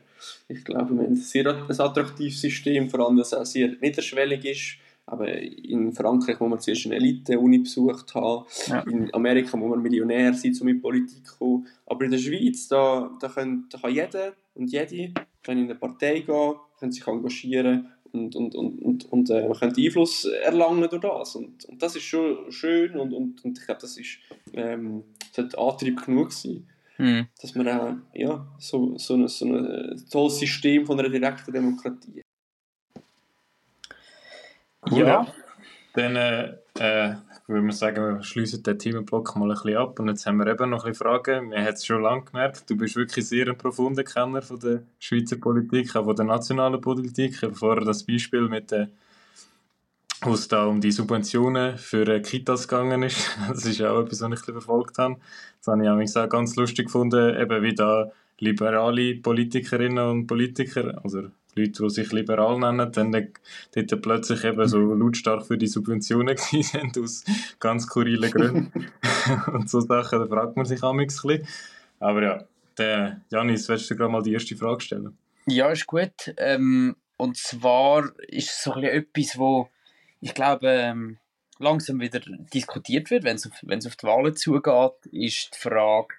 Ich 0.48 0.64
glaube, 0.64 0.94
wir 0.94 1.02
haben 1.02 1.12
ein 1.12 1.16
sehr 1.16 1.46
ein 1.46 1.80
attraktives 1.80 2.40
System, 2.40 2.88
vor 2.88 3.00
allem, 3.00 3.16
dass 3.16 3.28
es 3.28 3.34
auch 3.34 3.46
sehr 3.46 3.68
niederschwellig 3.80 4.44
ist. 4.44 4.83
Aber 5.06 5.28
in 5.28 5.92
Frankreich, 5.92 6.40
wo 6.40 6.48
man 6.48 6.60
zuerst 6.60 6.86
eine 6.86 6.96
Elite-Uni 6.96 7.58
besucht 7.58 8.14
hat, 8.14 8.46
ja. 8.66 8.80
in 8.80 9.12
Amerika, 9.12 9.58
wo 9.60 9.68
man 9.68 9.82
Millionär 9.82 10.32
sein, 10.32 10.56
um 10.60 10.68
in 10.68 10.80
Politik 10.80 11.26
zu 11.26 11.36
kommen. 11.36 11.66
Aber 11.86 12.04
in 12.04 12.10
der 12.10 12.18
Schweiz, 12.18 12.68
da, 12.68 13.10
da, 13.20 13.28
können, 13.28 13.66
da 13.70 13.78
kann 13.78 13.92
jeder 13.92 14.32
und 14.54 14.72
jede 14.72 15.12
kann 15.42 15.58
in 15.58 15.64
eine 15.64 15.74
Partei 15.74 16.20
gehen, 16.20 16.54
kann 16.80 16.90
sich 16.90 17.06
engagieren 17.06 17.88
und, 18.12 18.34
und, 18.34 18.54
und, 18.54 18.82
und, 18.82 19.12
und 19.12 19.30
äh, 19.30 19.46
man 19.46 19.58
kann 19.58 19.74
Einfluss 19.76 20.24
erlangen 20.24 20.88
durch 20.88 21.02
das. 21.02 21.36
Und, 21.36 21.64
und 21.66 21.82
das 21.82 21.96
ist 21.96 22.04
schon 22.04 22.50
schön 22.50 22.96
und, 22.96 23.12
und, 23.12 23.44
und 23.44 23.58
ich 23.58 23.64
glaube, 23.66 23.80
das 23.82 23.98
ist 23.98 24.18
ähm, 24.54 25.04
sollte 25.32 25.58
Antrieb 25.58 26.04
genug 26.04 26.32
sein. 26.32 26.66
Mhm. 26.96 27.26
Dass 27.42 27.54
man 27.56 27.68
auch 27.68 27.94
ja, 28.14 28.46
so, 28.58 28.96
so, 28.98 29.14
ein, 29.14 29.26
so 29.26 29.46
ein 29.46 30.00
tolles 30.10 30.38
System 30.38 30.86
von 30.86 30.98
einer 30.98 31.08
direkten 31.08 31.52
Demokratie 31.52 32.23
Cool, 34.90 35.06
ja. 35.06 35.26
Dann 35.94 36.16
äh, 36.16 36.54
äh, 36.78 37.14
würde 37.46 37.62
man 37.62 37.72
sagen, 37.72 38.16
wir 38.16 38.22
schließen 38.22 38.62
den 38.62 38.78
Themenblock 38.78 39.36
mal 39.36 39.50
ein 39.50 39.54
bisschen 39.54 39.76
ab. 39.76 39.98
Und 40.00 40.08
jetzt 40.08 40.26
haben 40.26 40.38
wir 40.38 40.46
eben 40.46 40.70
noch 40.70 40.84
ein 40.84 40.90
bisschen 40.90 41.06
Fragen. 41.06 41.50
Wir 41.50 41.58
haben 41.58 41.74
es 41.74 41.84
schon 41.84 42.02
lange 42.02 42.24
gemerkt, 42.24 42.68
du 42.68 42.76
bist 42.76 42.96
wirklich 42.96 43.28
sehr 43.28 43.48
ein 43.48 43.58
profunder 43.58 44.02
Kenner 44.02 44.42
von 44.42 44.58
der 44.58 44.82
Schweizer 44.98 45.36
Politik, 45.36 45.94
auch 45.94 46.04
von 46.04 46.16
der 46.16 46.24
nationalen 46.24 46.80
Politik. 46.80 47.46
Vorher 47.52 47.84
das 47.84 48.04
Beispiel 48.04 48.48
mit 48.48 48.70
der 48.70 48.88
wo 50.24 50.32
es 50.32 50.48
da 50.48 50.64
um 50.64 50.80
die 50.80 50.90
Subventionen 50.90 51.76
für 51.76 52.08
äh, 52.08 52.20
Kitas 52.20 52.66
gegangen 52.66 53.02
ist. 53.02 53.36
Das 53.48 53.66
ist 53.66 53.82
auch 53.82 54.00
etwas, 54.00 54.20
was 54.20 54.20
ich 54.20 54.24
ein 54.24 54.30
bisschen 54.30 54.54
verfolgt 54.54 54.98
habe. 54.98 55.16
Das 55.58 55.68
habe 55.68 56.02
ich 56.02 56.16
auch 56.16 56.28
ganz 56.28 56.56
lustig 56.56 56.86
gefunden, 56.86 57.36
eben 57.36 57.62
wie 57.62 57.74
da 57.74 58.10
liberale 58.38 59.16
Politikerinnen 59.16 60.08
und 60.08 60.26
Politiker, 60.26 61.00
also 61.02 61.28
Leute, 61.56 61.82
die 61.82 61.90
sich 61.90 62.12
liberal 62.12 62.58
nennen, 62.58 62.90
dann 62.92 63.12
dort 63.12 64.02
plötzlich 64.02 64.44
eben 64.44 64.68
so 64.68 64.78
lautstark 64.94 65.46
für 65.46 65.58
die 65.58 65.66
Subventionen 65.66 66.36
sind, 66.36 66.98
aus 66.98 67.24
ganz 67.60 67.84
skurrilen 67.84 68.30
Gründen. 68.30 68.90
und 69.52 69.70
so 69.70 69.80
Sachen, 69.80 70.20
da 70.20 70.26
fragt 70.26 70.56
man 70.56 70.66
sich 70.66 70.82
auch 70.82 70.92
ein 70.92 71.06
bisschen. 71.06 71.46
Aber 72.00 72.22
ja, 72.22 72.44
der 72.78 73.20
Janis, 73.30 73.68
willst 73.68 73.90
du 73.90 73.96
gerade 73.96 74.10
mal 74.10 74.22
die 74.22 74.32
erste 74.32 74.56
Frage 74.56 74.80
stellen? 74.80 75.16
Ja, 75.46 75.70
ist 75.70 75.86
gut. 75.86 76.34
Ähm, 76.36 76.96
und 77.16 77.36
zwar 77.36 78.12
ist 78.28 78.50
es 78.50 78.62
so 78.62 78.72
ein 78.72 78.80
bisschen 78.80 78.96
etwas, 78.96 79.38
wo 79.38 79.68
ich 80.20 80.34
glaube, 80.34 80.68
ähm, 80.68 81.18
langsam 81.58 82.00
wieder 82.00 82.20
diskutiert 82.52 83.10
wird, 83.10 83.24
wenn 83.24 83.36
es 83.36 83.46
auf, 83.46 83.52
auf 83.52 83.96
die 83.96 84.06
Wahlen 84.06 84.34
zugeht, 84.34 85.06
ist 85.12 85.50
die 85.54 85.58
Frage, 85.58 86.14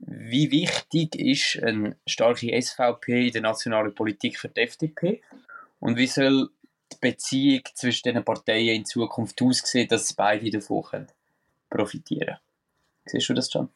wie 0.00 0.50
wichtig 0.50 1.16
ist 1.16 1.62
eine 1.62 1.96
starke 2.06 2.60
SVP 2.60 3.26
in 3.26 3.32
der 3.32 3.42
nationalen 3.42 3.94
Politik 3.94 4.38
für 4.38 4.48
die 4.48 4.60
FDP? 4.60 5.22
Und 5.80 5.96
wie 5.96 6.06
soll 6.06 6.50
die 6.92 6.96
Beziehung 7.00 7.62
zwischen 7.74 8.12
den 8.12 8.24
Parteien 8.24 8.76
in 8.76 8.84
Zukunft 8.84 9.40
aussehen, 9.42 9.88
dass 9.88 10.12
beide 10.12 10.50
davon 10.50 10.82
können 10.82 11.06
profitieren 11.70 12.38
Siehst 13.04 13.28
du 13.28 13.34
das 13.34 13.50
schon? 13.50 13.68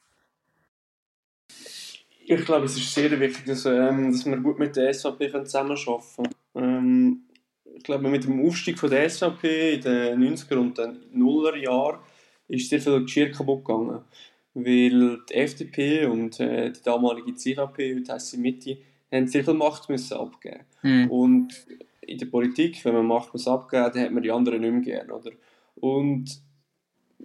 Ich 2.24 2.44
glaube, 2.44 2.66
es 2.66 2.76
ist 2.76 2.94
sehr 2.94 3.18
wichtig, 3.18 3.44
dass, 3.46 3.66
ähm, 3.66 4.12
dass 4.12 4.24
wir 4.24 4.36
gut 4.36 4.58
mit 4.58 4.76
der 4.76 4.92
SVP 4.92 5.30
zusammenarbeiten 5.30 6.02
können. 6.14 6.34
Ähm, 6.54 7.22
ich 7.76 7.82
glaube, 7.82 8.08
mit 8.08 8.24
dem 8.24 8.46
Aufstieg 8.46 8.78
von 8.78 8.90
der 8.90 9.08
SVP 9.08 9.74
in 9.74 9.80
den 9.80 10.36
90er 10.36 10.56
und 10.56 10.78
den 10.78 11.02
0er 11.14 11.56
Jahren 11.56 11.98
ist 12.48 12.68
sehr 12.68 12.80
viel 12.80 13.02
Geschirr 13.02 13.32
kaputt 13.32 13.64
gegangen 13.64 14.04
weil 14.54 15.20
die 15.28 15.34
FDP 15.34 16.06
und 16.06 16.38
äh, 16.40 16.70
die 16.70 16.82
damalige 16.82 17.34
CVP, 17.34 17.96
heute 17.96 18.12
heisst 18.12 18.30
sie 18.30 18.38
Mitte, 18.38 18.78
haben 19.10 19.26
sehr 19.26 19.44
viel 19.44 19.54
Macht 19.54 19.88
müssen 19.88 20.16
abgeben. 20.16 20.64
Mhm. 20.82 21.10
Und 21.10 21.66
in 22.00 22.18
der 22.18 22.26
Politik, 22.26 22.84
wenn 22.84 22.94
man 22.94 23.06
Macht 23.06 23.32
muss 23.32 23.48
abgeben 23.48 23.90
dann 23.92 24.02
hat 24.02 24.12
man 24.12 24.22
die 24.22 24.32
anderen 24.32 24.60
nicht 24.60 24.72
mehr 24.72 24.80
gern, 24.80 25.10
oder? 25.10 25.30
Und 25.76 26.40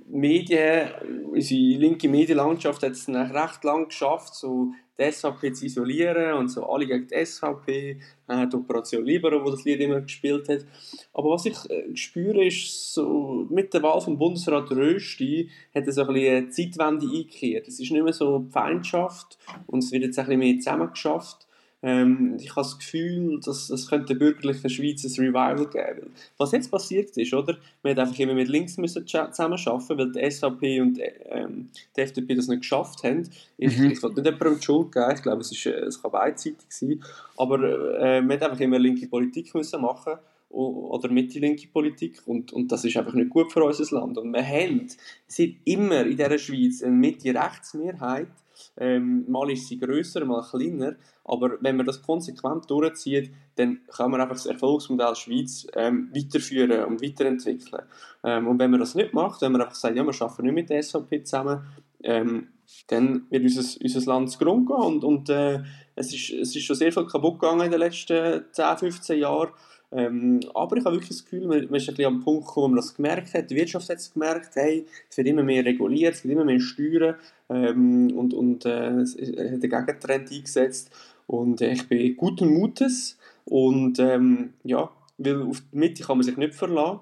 Medien, 0.08 0.90
unsere 1.32 1.60
linke 1.60 2.08
Medienlandschaft 2.08 2.84
hat 2.84 2.92
es 2.92 3.10
recht 3.10 3.64
lang 3.64 3.88
geschafft, 3.88 4.36
so 4.36 4.72
die 5.00 5.12
SVP 5.12 5.54
zu 5.54 5.66
isolieren 5.66 6.34
und 6.34 6.50
so 6.50 6.66
alle 6.66 6.88
gegen 6.88 7.08
die 7.08 7.26
SVP, 7.26 8.00
äh, 8.28 8.48
die 8.48 8.56
Operation 8.56 9.06
Libero, 9.06 9.44
wo 9.44 9.52
das 9.52 9.64
Lied 9.64 9.80
immer 9.80 10.02
gespielt 10.02 10.50
hat. 10.50 10.66
Aber 11.14 11.32
was 11.32 11.46
ich 11.46 11.58
äh, 11.70 11.96
spüre, 11.96 12.46
ist, 12.46 12.94
so, 12.94 13.48
mit 13.50 13.74
der 13.74 13.84
Wahl 13.84 14.02
vom 14.02 14.18
Bundesrat 14.18 14.72
Rösti 14.72 15.50
hat 15.74 15.88
es 15.88 15.98
ein 15.98 16.08
bisschen 16.08 16.36
eine 16.36 16.50
Zeitwende 16.50 17.06
eingekehrt. 17.06 17.68
Es 17.68 17.80
ist 17.80 17.92
nicht 17.92 18.04
mehr 18.04 18.14
so 18.14 18.46
Feindschaft 18.52 19.38
und 19.68 19.84
es 19.84 19.92
wird 19.92 20.04
jetzt 20.04 20.20
ein 20.20 20.26
bisschen 20.26 20.40
mehr 20.40 20.58
zusammengeschafft. 20.58 21.47
Ähm, 21.84 22.38
ich 22.40 22.50
habe 22.52 22.62
das 22.62 22.80
Gefühl, 22.80 23.40
dass 23.40 23.70
es 23.70 23.88
könnte 23.88 24.08
der 24.08 24.16
bürgerlichen 24.16 24.70
Schweiz 24.70 25.04
ein 25.04 25.26
Revival 25.26 25.68
geben. 25.68 26.12
Was 26.38 26.52
jetzt 26.52 26.72
passiert 26.72 27.16
ist, 27.16 27.34
oder? 27.34 27.58
Man 27.84 27.92
hat 27.92 28.00
einfach 28.00 28.18
immer 28.20 28.34
mit 28.34 28.48
links 28.48 28.78
müssen 28.78 29.06
zusammenarbeiten, 29.06 29.98
weil 29.98 30.12
die 30.12 30.32
SVP 30.32 30.82
und 30.82 31.00
ähm, 31.30 31.70
die 31.96 32.02
FDP 32.02 32.34
das 32.36 32.48
nicht 32.48 32.62
geschafft 32.62 33.04
haben. 33.04 33.30
Ich, 33.58 33.78
mhm. 33.78 33.92
ich 33.92 34.02
will 34.02 34.10
nicht 34.10 34.26
jemandem 34.26 34.60
die 34.60 34.66
Schuld 34.66 34.92
geben, 34.92 35.12
ich 35.14 35.22
glaube, 35.22 35.42
es, 35.42 35.52
ist, 35.52 35.66
äh, 35.68 35.80
es 35.82 36.02
kann 36.02 36.12
beidseitig 36.12 36.66
sein. 36.70 37.04
Aber 37.38 38.00
äh, 38.00 38.22
man 38.22 38.32
hat 38.32 38.44
einfach 38.44 38.60
immer 38.60 38.80
linke 38.80 39.08
Politik 39.08 39.54
müssen 39.54 39.82
machen 39.82 40.14
oder 40.50 41.10
mitte-linke 41.10 41.68
Politik 41.68 42.22
und, 42.26 42.54
und 42.54 42.72
das 42.72 42.86
ist 42.86 42.96
einfach 42.96 43.14
nicht 43.14 43.30
gut 43.30 43.52
für 43.52 43.64
unser 43.64 43.96
Land. 43.96 44.18
Und 44.18 44.32
wir 44.32 44.46
haben 44.46 44.88
seit 45.28 45.56
immer 45.66 46.06
in 46.06 46.18
dieser 46.18 46.38
Schweiz 46.38 46.82
eine 46.82 46.94
Mitte-Rechts-Mehrheit, 46.94 48.30
ähm, 48.78 49.26
mal 49.30 49.50
ist 49.52 49.68
sie 49.68 49.80
grösser, 49.80 50.26
mal 50.26 50.44
kleiner, 50.44 50.96
aber 51.24 51.58
wenn 51.62 51.78
man 51.78 51.86
das 51.86 52.02
konsequent 52.02 52.70
durchzieht, 52.70 53.32
dann 53.56 53.82
kann 53.88 54.12
man 54.12 54.22
einfach 54.22 54.36
das 54.36 54.46
Erfolgsmodell 54.46 55.16
Schweiz 55.16 55.68
ähm, 55.76 56.10
weiterführen 56.14 56.86
und 56.86 57.02
weiterentwickeln. 57.02 57.84
Ähm, 58.24 58.48
und 58.48 58.60
wenn 58.60 58.72
man 58.72 58.80
das 58.80 58.96
nicht 58.96 59.14
macht, 59.14 59.42
wenn 59.42 59.52
man 59.52 59.62
einfach 59.62 59.76
sagt, 59.76 59.96
ja, 59.96 60.04
wir 60.04 60.22
arbeiten 60.22 60.44
nicht 60.44 60.56
mit 60.56 60.70
der 60.70 60.82
SVP 60.82 61.24
zusammen, 61.24 61.62
ähm, 62.04 62.50
dann 62.88 63.28
wird 63.30 63.44
unser, 63.44 63.82
unser 63.82 64.12
Land 64.12 64.32
zugrunde 64.32 64.74
gehen 64.74 64.84
und, 64.84 65.04
und 65.04 65.30
äh, 65.30 65.60
es, 65.96 66.14
ist, 66.14 66.30
es 66.30 66.56
ist 66.56 66.64
schon 66.64 66.76
sehr 66.76 66.92
viel 66.92 67.06
kaputt 67.06 67.40
gegangen 67.40 67.62
in 67.62 67.72
den 67.72 67.80
letzten 67.80 68.46
10, 68.52 68.78
15 68.78 69.20
Jahren. 69.20 69.50
Ähm, 69.92 70.42
aber 70.54 70.78
ich 70.78 70.84
habe 70.84 70.96
wirklich 70.96 71.10
das 71.10 71.24
Gefühl, 71.24 71.48
man, 71.48 71.66
man 71.66 71.76
ist 71.76 71.88
ein 71.88 71.96
bisschen 71.96 72.14
am 72.14 72.24
Punkt 72.24 72.48
gekommen, 72.48 72.64
wo 72.64 72.68
man 72.70 72.76
das 72.78 72.96
gemerkt 72.96 73.34
hat, 73.34 73.50
die 73.50 73.56
Wirtschaft 73.56 73.90
hat 73.90 73.98
es 73.98 74.12
gemerkt, 74.12 74.56
hey, 74.56 74.86
es 75.10 75.18
wird 75.18 75.28
immer 75.28 75.44
mehr 75.44 75.64
reguliert, 75.64 76.16
es 76.16 76.24
wird 76.24 76.34
immer 76.34 76.44
mehr 76.44 76.60
Steuern 76.60 77.16
ähm, 77.50 78.12
und, 78.16 78.34
und 78.34 78.66
äh, 78.66 79.00
es 79.00 79.16
hat 79.16 79.38
einen 79.38 79.62
Gegentrend 79.62 80.32
eingesetzt 80.32 80.92
und 81.26 81.62
äh, 81.62 81.72
ich 81.72 81.88
bin 81.88 82.18
guten 82.18 82.50
Mutes 82.50 83.18
und 83.46 84.00
ähm, 84.00 84.54
ja, 84.64 84.90
weil 85.18 85.42
auf 85.44 85.62
die 85.72 85.78
Mitte 85.78 86.04
kann 86.04 86.18
man 86.18 86.26
sich 86.26 86.38
nicht 86.38 86.56
verlassen. 86.56 87.00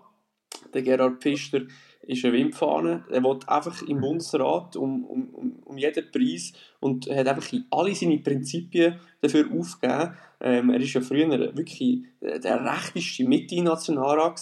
Der 0.73 0.83
Gerhard 0.83 1.21
Pfister 1.21 1.61
ist 2.07 2.23
eine 2.25 2.33
Windfahne. 2.33 3.03
Er 3.09 3.23
will 3.23 3.39
einfach 3.47 3.81
im 3.83 4.01
Bundesrat 4.01 4.75
um, 4.75 5.05
um, 5.05 5.59
um, 5.63 5.77
jeden 5.77 6.11
Preis 6.11 6.53
und 6.79 7.07
hat 7.09 7.27
einfach 7.27 7.51
alle 7.71 7.95
seine 7.95 8.19
Prinzipien 8.19 8.95
dafür 9.21 9.45
aufgegeben. 9.51 10.13
Ähm, 10.41 10.69
er 10.69 10.79
war 10.79 10.85
ja 10.85 11.01
früher 11.01 11.55
wirklich 11.55 12.03
der 12.21 12.63
rechteste 12.65 13.23
Mitte-Nationalrat 13.23 14.41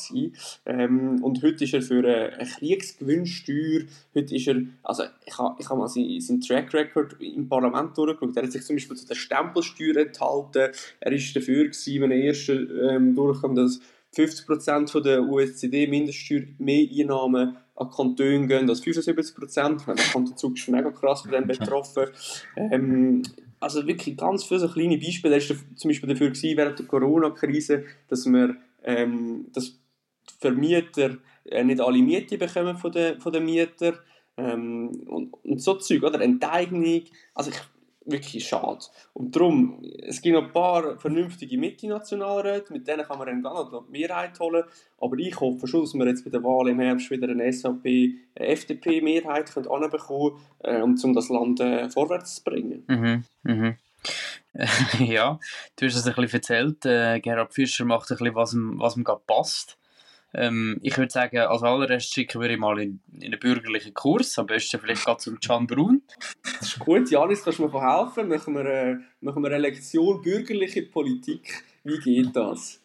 ähm, 0.65 1.23
und 1.23 1.41
heute 1.43 1.63
ist 1.63 1.73
er 1.73 1.81
für 1.81 1.99
eine, 1.99 2.33
eine 2.33 2.49
Kriegsgewinnsteuer, 2.49 3.83
heute 4.15 4.35
ist 4.35 4.47
er, 4.47 4.61
also 4.81 5.03
ich 5.25 5.37
habe 5.37 5.55
ich 5.59 5.69
ha 5.69 5.75
mal 5.75 5.87
seinen, 5.87 6.19
seinen 6.19 6.41
Track 6.41 6.73
Record 6.73 7.15
im 7.21 7.47
Parlament 7.47 7.97
durchgeschaut, 7.97 8.35
er 8.35 8.43
hat 8.43 8.51
sich 8.51 8.63
zum 8.63 8.75
Beispiel 8.75 8.97
zu 8.97 9.07
der 9.07 9.15
Stempelsteuer 9.15 9.97
enthalten, 9.97 10.73
er 10.99 11.11
war 11.11 11.19
dafür 11.33 11.63
gewesen, 11.65 12.01
wenn 12.01 12.11
er 12.11 12.17
erst 12.17 12.49
ähm, 12.49 13.15
durchkam, 13.15 13.55
dass 13.55 13.79
50% 14.15 15.01
der 15.01 15.23
USCD-Mindeststeuer 15.23 16.43
mehr 16.59 16.87
Einnahmen 16.91 17.57
an 17.75 17.89
Kantone 17.89 18.47
gehen 18.47 18.69
als 18.69 18.83
75%. 18.83 19.85
Der 19.85 19.95
Kanton 19.95 20.53
ist 20.53 20.67
mega 20.69 20.91
krass 20.91 21.21
von 21.21 21.31
dem 21.31 21.47
betroffen. 21.47 22.07
Ähm, 22.55 23.23
also 23.59 23.85
wirklich 23.87 24.17
ganz 24.17 24.43
viele 24.43 24.59
so 24.59 24.69
kleine 24.69 24.97
Beispiele. 24.97 25.35
Er 25.35 25.49
war 25.49 25.57
zum 25.75 25.89
Beispiel 25.89 26.09
dafür 26.09 26.29
gewesen, 26.29 26.57
während 26.57 26.79
der 26.79 26.85
Corona-Krise, 26.85 27.85
dass 28.07 28.25
wir 28.25 28.55
ähm, 28.83 29.47
dass 29.53 29.79
Vermieter 30.39 31.17
äh, 31.45 31.63
nicht 31.63 31.81
alle 31.81 32.01
Miete 32.01 32.37
bekommen 32.37 32.77
von 32.77 32.91
den, 32.91 33.19
von 33.19 33.33
den 33.33 33.45
Mietern. 33.45 33.97
Ähm, 34.35 34.89
und, 35.07 35.33
und 35.43 35.61
so 35.61 35.75
Zeug, 35.75 36.03
oder? 36.03 36.19
Enteignung. 36.21 37.03
Also 37.33 37.51
ich 37.51 37.59
wirklich 38.05 38.47
schade. 38.47 38.85
Und 39.13 39.35
darum, 39.35 39.83
es 39.99 40.21
gibt 40.21 40.35
noch 40.35 40.43
ein 40.43 40.51
paar 40.51 40.99
vernünftige 40.99 41.57
Mitte-Nationalräte, 41.57 42.71
mit 42.73 42.87
denen 42.87 43.05
kann 43.05 43.17
man 43.17 43.25
dann 43.27 43.41
noch 43.41 43.85
die 43.85 43.91
Mehrheit 43.91 44.39
holen, 44.39 44.63
aber 44.99 45.17
ich 45.17 45.39
hoffe 45.39 45.67
schon, 45.67 45.81
dass 45.81 45.93
wir 45.93 46.07
jetzt 46.07 46.23
bei 46.23 46.31
der 46.31 46.43
Wahl 46.43 46.69
im 46.69 46.79
Herbst 46.79 47.11
wieder 47.11 47.29
eine 47.29 47.51
SVP-FDP-Mehrheit 47.51 49.55
anbekommen 49.57 50.37
können, 50.63 50.77
äh, 50.77 50.81
um, 50.81 50.95
um 51.01 51.13
das 51.13 51.29
Land 51.29 51.59
äh, 51.59 51.89
vorwärts 51.89 52.35
zu 52.35 52.43
bringen. 52.43 52.83
Mhm, 52.87 53.23
mhm. 53.43 53.75
ja, 54.99 55.39
du 55.77 55.85
hast 55.85 55.95
es 55.95 56.05
ein 56.05 56.13
bisschen 56.13 56.39
erzählt, 56.39 56.85
äh, 56.85 57.19
Gerhard 57.19 57.53
Fischer 57.53 57.85
macht 57.85 58.11
ein 58.11 58.17
bisschen, 58.17 58.35
was 58.35 58.53
ihm, 58.53 58.79
was 58.79 58.97
ihm 58.97 59.03
gerade 59.03 59.21
passt. 59.25 59.77
Ähm, 60.35 60.79
ich 60.81 60.97
würde 60.97 61.11
sagen, 61.11 61.37
als 61.37 61.61
allererst 61.61 62.11
schicken 62.11 62.41
wir 62.41 62.49
ihn 62.49 62.59
mal 62.59 62.79
in, 62.79 63.01
in 63.13 63.25
einen 63.25 63.39
bürgerlichen 63.39 63.93
Kurs, 63.93 64.37
am 64.39 64.47
besten 64.47 64.79
vielleicht 64.79 65.05
gerade 65.05 65.19
zum 65.19 65.39
Can 65.39 65.67
Brun. 65.67 66.01
Das 66.59 66.69
ist 66.69 66.79
gut, 66.79 67.09
Janis, 67.09 67.43
kannst 67.43 67.59
du 67.59 67.67
mir 67.67 67.81
helfen? 67.81 68.29
Machen 68.29 68.55
wir, 68.55 68.65
äh, 68.65 68.97
machen 69.21 69.43
wir 69.43 69.49
eine 69.49 69.59
Lektion 69.59 70.21
bürgerliche 70.21 70.83
Politik. 70.83 71.63
Wie 71.83 71.99
geht 71.99 72.35
das? 72.35 72.81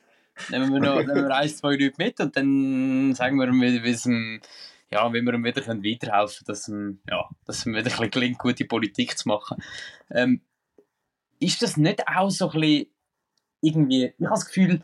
Nehmen 0.51 0.73
wir 0.73 0.81
noch 0.81 0.99
nehmen 0.99 1.15
wir 1.15 1.35
ein, 1.35 1.49
zwei 1.49 1.73
Leute 1.73 1.95
mit 1.97 2.21
und 2.21 2.37
dann 2.37 3.15
sagen 3.15 3.37
wir 3.39 3.49
ihm, 3.49 3.61
wie, 3.61 3.91
es 3.91 4.05
ja, 4.91 5.13
wie 5.13 5.23
wir 5.23 5.35
ihm 5.35 5.45
wieder 5.45 5.63
weiterhelfen 5.63 5.83
können, 5.83 6.45
dass 6.47 6.69
ihm, 6.69 7.01
ja, 7.09 7.29
dass 7.45 7.67
ihm 7.67 7.75
wieder 7.75 8.01
ein 8.01 8.11
gelingt, 8.11 8.39
gute 8.39 8.65
Politik 8.65 9.19
zu 9.19 9.29
machen. 9.29 9.63
Ähm, 10.11 10.41
ist 11.41 11.63
das 11.63 11.77
nicht 11.77 12.07
auch 12.09 12.31
so 12.31 12.51
ein 12.51 12.61
bisschen 12.61 12.87
irgendwie, 13.61 14.13
ich 14.19 14.25
habe 14.25 14.35
das 14.35 14.47
Gefühl, 14.47 14.83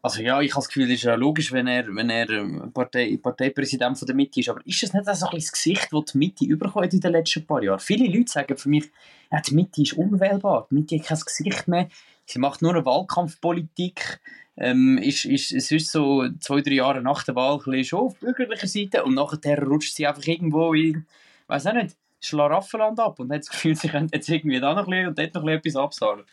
also 0.00 0.22
ja, 0.22 0.40
ich 0.40 0.52
habe 0.52 0.60
das 0.60 0.68
Gefühl, 0.68 0.84
es 0.84 0.98
ist 0.98 1.02
ja 1.04 1.14
logisch, 1.14 1.52
wenn 1.52 1.66
er, 1.66 1.86
wenn 1.94 2.10
er 2.10 2.30
ähm, 2.30 2.70
Partei, 2.72 3.18
Parteipräsident 3.20 3.98
von 3.98 4.06
der 4.06 4.14
Mitte 4.14 4.40
ist, 4.40 4.48
aber 4.48 4.64
ist 4.64 4.82
das 4.82 4.92
nicht 4.92 5.04
so 5.04 5.26
ein 5.26 5.36
das 5.36 5.52
Gesicht, 5.52 5.88
das 5.90 6.04
die 6.12 6.18
Mitte 6.18 6.44
überkommt 6.44 6.92
in 6.92 7.00
den 7.00 7.12
letzten 7.12 7.46
paar 7.46 7.62
Jahren? 7.62 7.80
Viele 7.80 8.06
Leute 8.06 8.30
sagen 8.30 8.56
für 8.56 8.68
mich, 8.68 8.90
ja, 9.32 9.40
die 9.40 9.54
Mitte 9.54 9.82
ist 9.82 9.94
unwählbar, 9.94 10.66
die 10.70 10.76
Mitte 10.76 10.98
hat 10.98 11.06
kein 11.06 11.18
Gesicht 11.18 11.68
mehr, 11.68 11.88
sie 12.26 12.38
macht 12.38 12.62
nur 12.62 12.74
eine 12.74 12.84
Wahlkampfpolitik, 12.84 14.20
ähm, 14.56 14.98
ist, 14.98 15.24
ist, 15.24 15.52
es 15.52 15.70
ist 15.70 15.90
so 15.90 16.28
zwei, 16.40 16.60
drei 16.60 16.74
Jahre 16.74 17.02
nach 17.02 17.24
der 17.24 17.34
Wahl 17.34 17.60
ein 17.66 17.84
schon 17.84 18.00
auf 18.00 18.18
bürgerlicher 18.18 18.66
Seite 18.66 19.04
und 19.04 19.14
nachher 19.14 19.62
rutscht 19.62 19.94
sie 19.94 20.06
einfach 20.06 20.26
irgendwo 20.26 20.74
in, 20.74 21.06
weiß 21.46 21.66
auch 21.66 21.74
nicht, 21.74 21.96
Schlaraffenland 22.20 22.98
ab 22.98 23.20
und 23.20 23.32
hat 23.32 23.40
das 23.40 23.50
Gefühl, 23.50 23.76
sie 23.76 23.88
könnte 23.88 24.16
jetzt 24.16 24.28
irgendwie 24.28 24.60
da 24.60 24.74
noch 24.74 24.86
ein 24.86 24.90
bisschen 24.90 25.08
und 25.08 25.18
dort 25.18 25.34
noch 25.34 25.42
ein 25.42 25.60
bisschen 25.60 25.80
etwas 25.80 25.84
absagen. 25.84 26.24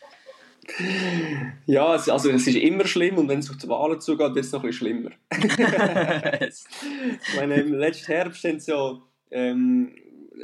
Ja, 1.66 1.94
es, 1.94 2.08
also 2.08 2.30
es 2.30 2.46
ist 2.46 2.56
immer 2.56 2.86
schlimm 2.86 3.18
und 3.18 3.28
wenn 3.28 3.38
es 3.38 3.50
auf 3.50 3.56
die 3.56 3.68
Wahlen 3.68 4.00
zugeht, 4.00 4.34
wird 4.34 4.44
es 4.44 4.52
noch 4.52 4.62
ein 4.62 4.70
bisschen 4.70 4.88
schlimmer. 4.88 5.10
ich 6.50 7.36
meine, 7.36 7.54
im 7.60 7.74
letzten 7.74 8.06
Herbst 8.06 8.44
haben 8.44 8.60
sie 8.60 8.72
ja 8.72 9.00
ähm, 9.30 9.94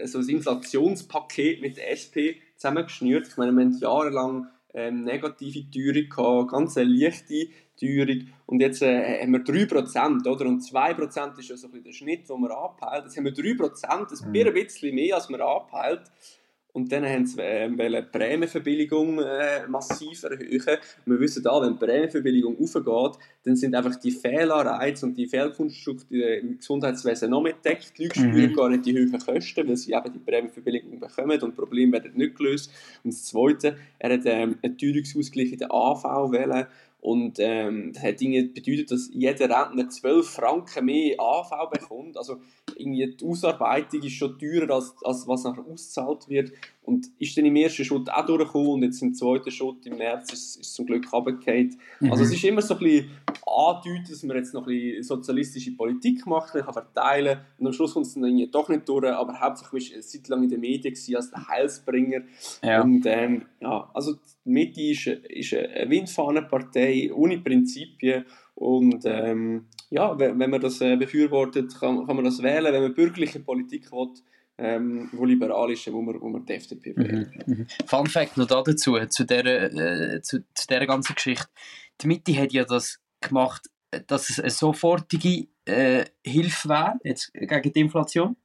so 0.04 0.18
ein 0.18 0.28
Inflationspaket 0.28 1.60
mit 1.60 1.76
der 1.76 1.92
SP 1.92 2.40
zusammengeschnürt. 2.56 3.28
Ich 3.28 3.36
meine, 3.36 3.52
wir 3.52 3.64
haben 3.64 3.78
jahrelang 3.78 4.46
ähm, 4.74 5.04
negative 5.04 5.70
Teuerung 5.70 6.08
gehabt, 6.08 6.50
ganz 6.52 6.76
eine 6.76 6.90
leichte 6.90 7.48
Teuerung 7.78 8.28
und 8.46 8.60
jetzt 8.60 8.82
äh, 8.82 9.22
haben 9.22 9.32
wir 9.32 9.40
3%, 9.40 10.26
oder? 10.26 10.46
Und 10.46 10.62
2% 10.62 11.38
ist 11.38 11.48
ja 11.48 11.56
so 11.56 11.66
ein 11.66 11.70
bisschen 11.70 11.84
der 11.84 11.92
Schnitt, 11.92 12.28
den 12.28 12.40
man 12.40 12.50
abheilt. 12.50 13.04
Jetzt 13.04 13.16
haben 13.16 13.24
wir 13.24 13.32
3%, 13.32 14.02
das 14.02 14.12
ist 14.12 14.26
mhm. 14.26 14.34
ein 14.34 14.54
bisschen 14.54 14.94
mehr, 14.94 15.16
als 15.16 15.28
man 15.28 15.40
abheilt. 15.40 16.02
Und 16.74 16.90
dann 16.90 17.04
haben 17.04 17.26
sie 17.26 17.40
äh, 17.42 17.68
die 17.68 18.02
Prämienverbilligung 18.10 19.18
äh, 19.18 19.66
massiv 19.68 20.22
erhöhen. 20.22 20.78
Und 21.04 21.12
wir 21.12 21.20
wissen 21.20 21.42
da, 21.42 21.60
wenn 21.60 21.74
die 21.74 21.84
Prämienverbilligung 21.84 22.56
aufgeht, 22.58 23.18
dann 23.44 23.56
sind 23.56 23.74
einfach 23.74 23.96
die 23.96 24.10
Fehlanreize 24.10 25.04
und 25.04 25.14
die 25.14 25.26
Fehlkonstrukte 25.26 26.16
im 26.16 26.56
Gesundheitswesen 26.56 27.30
noch 27.30 27.42
mehr 27.42 27.54
deckt. 27.62 27.98
Die 27.98 28.04
Leute 28.04 28.20
spüren 28.20 28.50
mhm. 28.52 28.56
gar 28.56 28.68
nicht 28.70 28.86
die 28.86 28.94
hohen 28.94 29.18
Kosten, 29.18 29.68
weil 29.68 29.76
sie 29.76 29.92
eben 29.92 30.12
die 30.12 30.18
Prämienverbilligung 30.18 30.98
bekommen 30.98 31.40
und 31.42 31.54
Probleme 31.54 31.92
werden 31.92 32.12
nicht 32.14 32.36
gelöst. 32.36 32.72
Und 33.04 33.12
das 33.12 33.24
Zweite, 33.24 33.76
er 33.98 34.14
hat 34.14 34.22
ähm, 34.24 34.56
einen 34.62 34.78
Teuerungsausgleich 34.78 35.52
in 35.52 35.58
der 35.58 35.72
AV 35.72 36.32
wählen 36.32 36.66
und 37.02 37.40
ähm, 37.40 37.92
das 37.92 38.00
hat 38.04 38.18
bedeutet, 38.20 38.92
dass 38.92 39.10
jeder 39.12 39.50
Rentner 39.50 39.88
12 39.88 40.24
Franken 40.24 40.84
mehr 40.84 41.16
AV 41.18 41.68
bekommt. 41.68 42.16
Also 42.16 42.36
irgendwie 42.76 43.16
die 43.16 43.26
Ausarbeitung 43.26 44.02
ist 44.04 44.12
schon 44.12 44.38
teurer, 44.38 44.76
als, 44.76 44.94
als 45.02 45.26
was 45.26 45.42
nachher 45.42 45.66
ausgezahlt 45.66 46.28
wird. 46.28 46.52
Und 46.84 47.06
ist 47.18 47.36
dann 47.36 47.44
im 47.44 47.54
ersten 47.54 47.84
Schritt 47.84 48.10
auch 48.10 48.26
durchgekommen 48.26 48.68
und 48.68 48.82
jetzt 48.82 49.00
im 49.02 49.14
zweiten 49.14 49.52
Schritt 49.52 49.86
im 49.86 49.98
März 49.98 50.32
ist 50.32 50.60
es 50.60 50.72
zum 50.72 50.84
Glück 50.84 51.12
runtergefallen. 51.12 51.76
Mhm. 52.00 52.10
Also 52.10 52.24
es 52.24 52.32
ist 52.32 52.42
immer 52.42 52.60
so 52.60 52.74
ein 52.74 52.80
bisschen 52.80 53.10
andeutet, 53.46 54.10
dass 54.10 54.22
man 54.24 54.36
jetzt 54.36 54.52
noch 54.52 54.66
ein 54.66 54.74
bisschen 54.74 55.02
sozialistische 55.04 55.76
Politik 55.76 56.26
macht, 56.26 56.52
kann 56.52 56.72
verteilen 56.72 57.38
und 57.58 57.68
am 57.68 57.72
Schluss 57.72 57.94
kommt 57.94 58.06
es 58.06 58.14
dann 58.14 58.24
irgendwie 58.24 58.50
doch 58.50 58.68
nicht 58.68 58.88
durch, 58.88 59.06
aber 59.06 59.38
hauptsächlich 59.38 59.92
war 59.92 59.98
es 60.00 60.10
seit 60.10 60.26
lang 60.26 60.42
in 60.42 60.50
den 60.50 60.60
Medien 60.60 60.94
als 61.14 61.30
der 61.30 61.48
Heilsbringer. 61.48 62.22
Ja. 62.64 62.82
Und 62.82 63.06
ähm, 63.06 63.46
ja, 63.60 63.88
also 63.94 64.14
die 64.44 64.50
Mitte 64.50 64.80
ist, 64.80 65.06
ist 65.06 65.54
eine 65.54 65.88
Windfahnenpartei 65.88 67.12
ohne 67.14 67.38
Prinzipien 67.38 68.24
und 68.54 69.04
ähm, 69.04 69.66
ja, 69.90 70.18
wenn, 70.18 70.38
wenn 70.38 70.50
man 70.50 70.60
das 70.60 70.80
äh, 70.80 70.96
befürwortet, 70.96 71.78
kann, 71.78 72.06
kann 72.06 72.16
man 72.16 72.24
das 72.24 72.42
wählen. 72.42 72.72
Wenn 72.72 72.82
man 72.82 72.94
bürgerliche 72.94 73.40
Politik 73.40 73.92
will, 73.92 74.08
ähm, 74.62 75.08
wo 75.12 75.24
liberal 75.24 75.70
ist, 75.72 75.92
wo 75.92 76.00
man, 76.00 76.20
wo 76.20 76.28
man 76.28 76.46
die 76.46 76.54
FDP 76.54 76.96
wählt. 76.96 77.46
Mhm, 77.46 77.54
mhm. 77.54 77.66
Fun 77.86 78.06
Fact 78.06 78.36
noch 78.36 78.46
dazu, 78.46 78.96
zu 79.08 79.24
dieser, 79.24 80.14
äh, 80.14 80.22
zu, 80.22 80.44
zu 80.54 80.66
dieser 80.68 80.86
ganzen 80.86 81.14
Geschichte. 81.14 81.48
Die 82.00 82.06
Mitte 82.06 82.36
hat 82.36 82.52
ja 82.52 82.64
das 82.64 83.00
gemacht, 83.20 83.68
dass 84.06 84.30
es 84.30 84.38
eine 84.38 84.50
sofortige 84.50 85.48
äh, 85.64 86.04
Hilfe 86.24 86.68
wäre 86.68 86.94
jetzt 87.02 87.32
gegen 87.34 87.72
die 87.72 87.80
Inflation. 87.80 88.36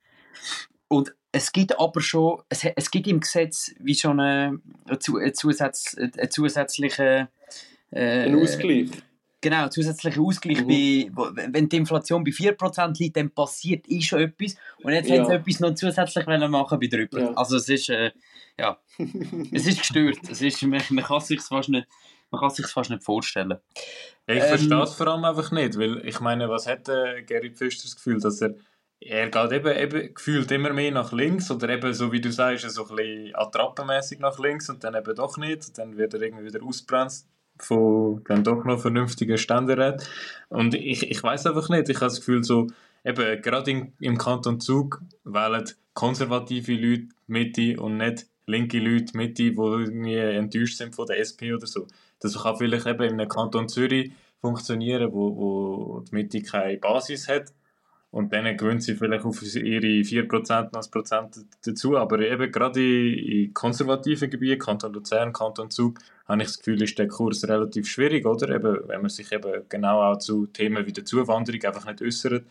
Und 0.87 1.13
es 1.31 1.51
gibt 1.51 1.79
aber 1.79 2.01
schon, 2.01 2.41
es, 2.49 2.65
es 2.65 2.89
gibt 2.89 3.07
im 3.07 3.19
Gesetz 3.19 3.73
wie 3.79 3.95
schon 3.95 4.19
eine, 4.19 4.59
eine, 4.85 5.33
Zusatz, 5.33 5.95
eine 5.97 6.29
zusätzliche 6.29 7.29
äh, 7.91 8.25
ein 8.25 8.35
Ausgleich. 8.39 8.89
Genau, 9.49 9.69
zusätzlicher 9.69 10.19
Ausgleich, 10.19 10.61
mhm. 10.61 11.15
bei, 11.15 11.47
wenn 11.53 11.69
die 11.69 11.77
Inflation 11.77 12.21
bei 12.21 12.31
4% 12.31 12.99
liegt, 12.99 13.15
dann 13.15 13.29
passiert 13.29 13.89
eh 13.89 14.01
schon 14.01 14.19
etwas. 14.19 14.57
Und 14.83 14.91
jetzt 14.91 15.07
ja. 15.09 15.19
haben 15.19 15.25
sie 15.25 15.35
etwas 15.35 15.59
noch 15.61 15.73
zusätzlich 15.73 16.25
machen 16.25 16.77
bei 16.77 16.87
3%. 16.87 17.17
Ja. 17.17 17.31
Also 17.31 17.55
es 17.55 17.69
ist, 17.69 17.87
äh, 17.87 18.11
ja, 18.59 18.77
es 19.53 19.65
ist 19.65 19.79
gestört. 19.79 20.17
Es 20.29 20.41
ist, 20.41 20.61
man, 20.63 20.81
man 20.89 21.05
kann 21.05 21.21
sich 21.21 21.39
fast 21.39 21.69
nicht, 21.69 21.87
man 22.29 22.41
kann 22.41 22.49
sich 22.49 22.67
fast 22.67 22.89
nicht 22.89 23.05
vorstellen. 23.05 23.57
Ja, 24.27 24.33
ich 24.33 24.43
ähm, 24.43 24.49
verstehe 24.49 24.83
es 24.83 24.95
vor 24.95 25.07
allem 25.07 25.23
einfach 25.23 25.49
nicht, 25.53 25.79
weil 25.79 26.05
ich 26.05 26.19
meine, 26.19 26.49
was 26.49 26.67
hat 26.67 26.89
äh, 26.89 27.23
Gary 27.23 27.51
Pfister 27.51 27.83
das 27.83 27.95
Gefühl, 27.95 28.19
dass 28.19 28.41
er 28.41 28.53
er 28.99 29.29
geht 29.29 29.51
eben, 29.53 29.77
eben 29.77 30.13
gefühlt 30.13 30.51
immer 30.51 30.73
mehr 30.73 30.91
nach 30.91 31.13
links 31.13 31.49
oder 31.51 31.69
eben, 31.69 31.93
so 31.93 32.11
wie 32.11 32.19
du 32.19 32.31
sagst, 32.33 32.69
so 32.69 32.85
ein 32.89 32.95
bisschen 32.95 33.35
attrappenmäßig 33.35 34.19
nach 34.19 34.39
links 34.39 34.69
und 34.69 34.83
dann 34.83 34.95
eben 34.95 35.15
doch 35.15 35.37
nicht. 35.37 35.67
Und 35.67 35.77
dann 35.77 35.97
wird 35.97 36.15
er 36.15 36.21
irgendwie 36.23 36.45
wieder 36.45 36.63
ausbremst 36.63 37.27
von 37.59 38.23
dann 38.25 38.43
doch 38.43 38.63
noch 38.65 38.79
vernünftigen 38.79 39.37
Ständeräten. 39.37 40.05
Und 40.49 40.73
ich, 40.73 41.09
ich 41.09 41.21
weiß 41.21 41.47
einfach 41.47 41.69
nicht, 41.69 41.89
ich 41.89 41.97
habe 41.97 42.05
das 42.05 42.19
Gefühl, 42.19 42.43
so, 42.43 42.67
eben, 43.03 43.41
gerade 43.41 43.71
in, 43.71 43.93
im 43.99 44.17
Kanton 44.17 44.59
Zug 44.59 45.01
wählen 45.23 45.69
konservative 45.93 46.73
Leute 46.73 47.07
Mitte 47.27 47.79
und 47.79 47.97
nicht 47.97 48.27
linke 48.45 48.79
Leute 48.79 49.15
Mitte, 49.17 49.51
die 49.51 49.55
irgendwie 49.55 50.15
enttäuscht 50.15 50.77
sind 50.77 50.95
von 50.95 51.07
der 51.07 51.19
SP 51.19 51.53
oder 51.53 51.67
so. 51.67 51.87
Das 52.19 52.41
kann 52.41 52.57
vielleicht 52.57 52.85
eben 52.85 53.03
in 53.03 53.13
einem 53.13 53.29
Kanton 53.29 53.67
Zürich 53.67 54.11
funktionieren, 54.39 55.11
wo, 55.11 55.35
wo 55.35 55.99
die 56.01 56.15
Mitte 56.15 56.41
keine 56.41 56.77
Basis 56.77 57.27
hat 57.27 57.51
Und 58.09 58.31
dann 58.31 58.55
gewöhnt 58.55 58.81
sie 58.83 58.95
vielleicht 58.95 59.25
auf 59.25 59.41
ihre 59.43 59.85
4% 59.85 60.73
noch 60.73 60.91
Prozent 60.91 61.45
dazu. 61.65 61.97
Aber 61.97 62.19
eben 62.19 62.51
gerade 62.51 62.81
in, 62.81 63.53
konservativen 63.53 64.29
Gebieten, 64.29 64.59
Kanton 64.59 64.93
Luzern, 64.93 65.33
Kanton 65.33 65.69
Zug, 65.69 65.99
habe 66.25 66.41
ich 66.41 66.47
das 66.47 66.57
Gefühl, 66.59 66.81
ist 66.81 66.97
der 66.97 67.07
Kurs 67.07 67.47
relativ 67.47 67.87
schwierig, 67.87 68.25
oder? 68.25 68.49
Eben, 68.49 68.87
wenn 68.87 69.01
man 69.01 69.09
sich 69.09 69.31
eben 69.31 69.63
genau 69.67 70.01
auch 70.01 70.17
zu 70.17 70.47
Themen 70.47 70.85
wie 70.85 70.93
der 70.93 71.05
Zuwanderung 71.05 71.61
einfach 71.63 71.85
nicht 71.85 72.01
äußert 72.01 72.45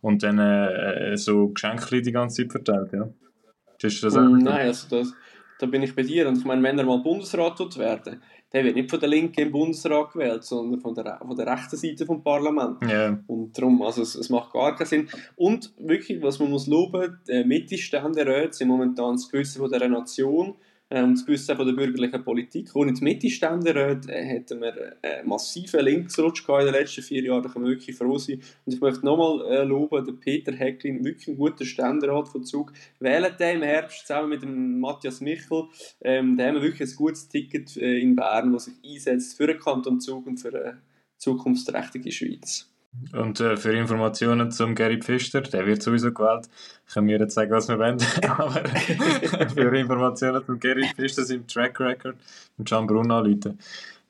und 0.00 0.22
dann 0.22 0.38
äh, 0.38 1.16
so 1.16 1.48
Geschenke 1.48 2.02
die 2.02 2.12
ganze 2.12 2.42
Zeit 2.42 2.52
verteilt, 2.52 2.92
ja. 2.92 3.08
Das 3.80 4.00
Nein, 4.02 4.68
also 4.68 4.96
das, 4.96 5.12
da 5.58 5.66
bin 5.66 5.82
ich 5.82 5.94
bei 5.94 6.02
dir. 6.02 6.28
Und 6.28 6.38
ich 6.38 6.44
meine, 6.44 6.62
wenn 6.62 6.78
er 6.78 6.84
mal 6.84 6.98
Bundesrat 6.98 7.58
wird 7.58 7.78
werden, 7.78 8.22
der 8.52 8.64
wird 8.64 8.76
nicht 8.76 8.90
von 8.90 9.00
der 9.00 9.08
Linken 9.08 9.40
im 9.40 9.52
Bundesrat 9.52 10.12
gewählt, 10.12 10.44
sondern 10.44 10.80
von 10.80 10.94
der, 10.94 11.18
von 11.18 11.36
der 11.36 11.46
rechten 11.46 11.76
Seite 11.76 12.04
vom 12.04 12.22
Parlament. 12.22 12.82
Yeah. 12.82 13.18
Und 13.26 13.56
darum, 13.56 13.82
also 13.82 14.02
es, 14.02 14.14
es, 14.14 14.28
macht 14.28 14.52
gar 14.52 14.76
keinen 14.76 14.86
Sinn. 14.86 15.08
Und 15.36 15.72
wirklich, 15.78 16.22
was 16.22 16.38
man 16.38 16.50
muss 16.50 16.66
loben, 16.66 17.18
die 17.26 17.44
Mittelständeräte 17.44 18.52
sind 18.52 18.68
momentan 18.68 19.14
das 19.14 19.30
Gewissen 19.30 19.60
von 19.60 19.70
dieser 19.70 19.88
Nation 19.88 20.54
und 21.00 21.14
das 21.14 21.24
Gewissen 21.24 21.56
von 21.56 21.66
der 21.66 21.72
bürgerlichen 21.72 22.22
Politik. 22.22 22.74
Ohne 22.74 22.92
die 22.92 23.02
Mittelständeräte 23.02 24.12
äh, 24.12 24.24
hätten 24.24 24.60
wir 24.60 24.96
einen 25.02 25.28
massiven 25.28 25.84
Linksrutsch 25.84 26.46
in 26.48 26.66
den 26.66 26.74
letzten 26.74 27.02
vier 27.02 27.22
Jahren, 27.22 27.42
da 27.42 27.48
können 27.48 27.64
wir 27.64 27.72
wirklich 27.72 27.96
froh 27.96 28.18
sein. 28.18 28.42
Und 28.66 28.74
ich 28.74 28.80
möchte 28.80 29.04
nochmal 29.04 29.46
äh, 29.50 29.64
loben, 29.64 30.04
der 30.04 30.12
Peter 30.12 30.52
Hecklin, 30.52 31.04
wirklich 31.04 31.28
ein 31.28 31.38
guter 31.38 31.64
Ständerat 31.64 32.28
von 32.28 32.44
Zug, 32.44 32.72
wählen 33.00 33.32
den 33.38 33.56
im 33.56 33.62
Herbst 33.62 34.06
zusammen 34.06 34.30
mit 34.30 34.42
dem 34.42 34.80
Matthias 34.80 35.20
Michel. 35.20 35.64
Ähm, 36.02 36.36
da 36.36 36.46
haben 36.46 36.56
wir 36.56 36.62
wirklich 36.62 36.90
ein 36.90 36.96
gutes 36.96 37.28
Ticket 37.28 37.76
äh, 37.76 37.98
in 37.98 38.14
Bern, 38.14 38.52
das 38.52 38.66
sich 38.66 38.74
einsetzt 38.84 39.36
für 39.36 39.46
den 39.46 39.58
Kanton 39.58 40.00
Zug 40.00 40.26
und 40.26 40.38
für 40.38 40.48
eine 40.48 40.82
zukunftsträchtige 41.16 42.10
Schweiz. 42.10 42.71
Und 43.12 43.40
äh, 43.40 43.56
für 43.56 43.72
Informationen 43.72 44.50
zum 44.50 44.74
Gary 44.74 44.98
Pfister, 45.00 45.40
der 45.40 45.66
wird 45.66 45.82
sowieso 45.82 46.12
gewählt, 46.12 46.48
können 46.92 47.08
wir 47.08 47.18
jetzt 47.18 47.34
sagen, 47.34 47.50
was 47.50 47.68
wir 47.68 47.78
wollen. 47.78 47.98
Aber 48.28 48.52
für 49.54 49.76
Informationen 49.76 50.44
zum 50.44 50.60
Gary 50.60 50.86
Pfister 50.94 51.24
sind 51.24 51.50
Track 51.50 51.80
Record 51.80 52.16
und 52.58 52.72
anrufen. 52.72 53.58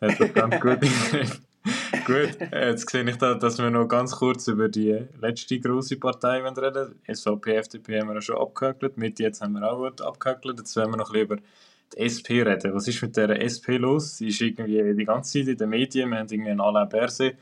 Er 0.01 0.11
hat 0.11 0.21
das 0.21 0.35
ganz 0.35 0.61
gut 0.61 0.79
Gut, 2.07 2.37
jetzt 2.51 2.91
sehe 2.91 3.09
ich 3.09 3.17
da, 3.19 3.35
dass 3.35 3.59
wir 3.59 3.71
noch 3.71 3.87
ganz 3.87 4.17
kurz 4.17 4.49
über 4.49 4.69
die 4.69 5.07
letzte 5.21 5.61
grosse 5.61 5.97
Partei 5.97 6.43
reden 6.43 6.97
SVP, 7.07 7.55
FDP 7.55 8.01
haben 8.01 8.13
wir 8.13 8.21
schon 8.21 8.39
abgehökelt, 8.39 8.97
mit 8.97 9.21
jetzt 9.21 9.41
haben 9.41 9.53
wir 9.53 9.71
auch 9.71 9.79
gut 9.79 10.01
abgehökelt. 10.01 10.59
Jetzt 10.59 10.75
wollen 10.75 10.91
wir 10.91 10.97
noch 10.97 11.15
über 11.15 11.37
die 11.37 11.99
SP 12.03 12.43
reden. 12.43 12.75
Was 12.75 12.89
ist 12.89 13.01
mit 13.01 13.17
der 13.17 13.41
SP 13.47 13.79
los? 13.79 14.17
Sie 14.17 14.29
ist 14.29 14.41
irgendwie 14.41 14.93
die 14.95 15.05
ganze 15.05 15.39
Zeit 15.39 15.49
in 15.49 15.57
den 15.57 15.69
Medien. 15.71 16.11
Wir 16.11 16.19
haben 16.19 16.29
irgendwie 16.29 16.51
einen 16.51 16.61
Alain 16.61 16.89
Berset 16.89 17.37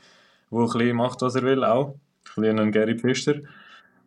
der 0.51 0.59
ein 0.59 0.65
bisschen 0.65 0.95
macht, 0.95 1.21
was 1.21 1.35
er 1.35 1.43
will, 1.43 1.63
auch. 1.63 1.95
Ein 2.35 2.41
bisschen 2.43 2.71
Gary 2.71 2.97
Pfister. 2.97 3.35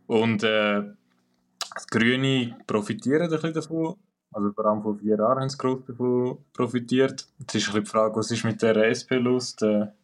Und 0.06 0.42
äh, 0.42 0.82
die 0.82 1.86
Grüne 1.90 2.56
profitieren 2.66 3.22
ein 3.22 3.30
bisschen 3.30 3.54
davon. 3.54 3.96
Also 4.32 4.52
vor 4.52 4.66
allem 4.66 4.82
vor 4.82 4.96
vier 4.98 5.16
Jahren 5.16 5.40
haben 5.40 5.48
sie 5.48 5.56
gross 5.56 5.84
davon 5.86 6.38
profitiert. 6.52 7.26
Jetzt 7.38 7.54
ist 7.54 7.68
ein 7.68 7.74
bisschen 7.74 7.84
die 7.84 7.90
Frage, 7.90 8.16
was 8.16 8.30
ist 8.30 8.44
mit 8.44 8.60
der 8.62 8.76
SP 8.90 9.16
los? 9.18 9.54
Der 9.56 9.94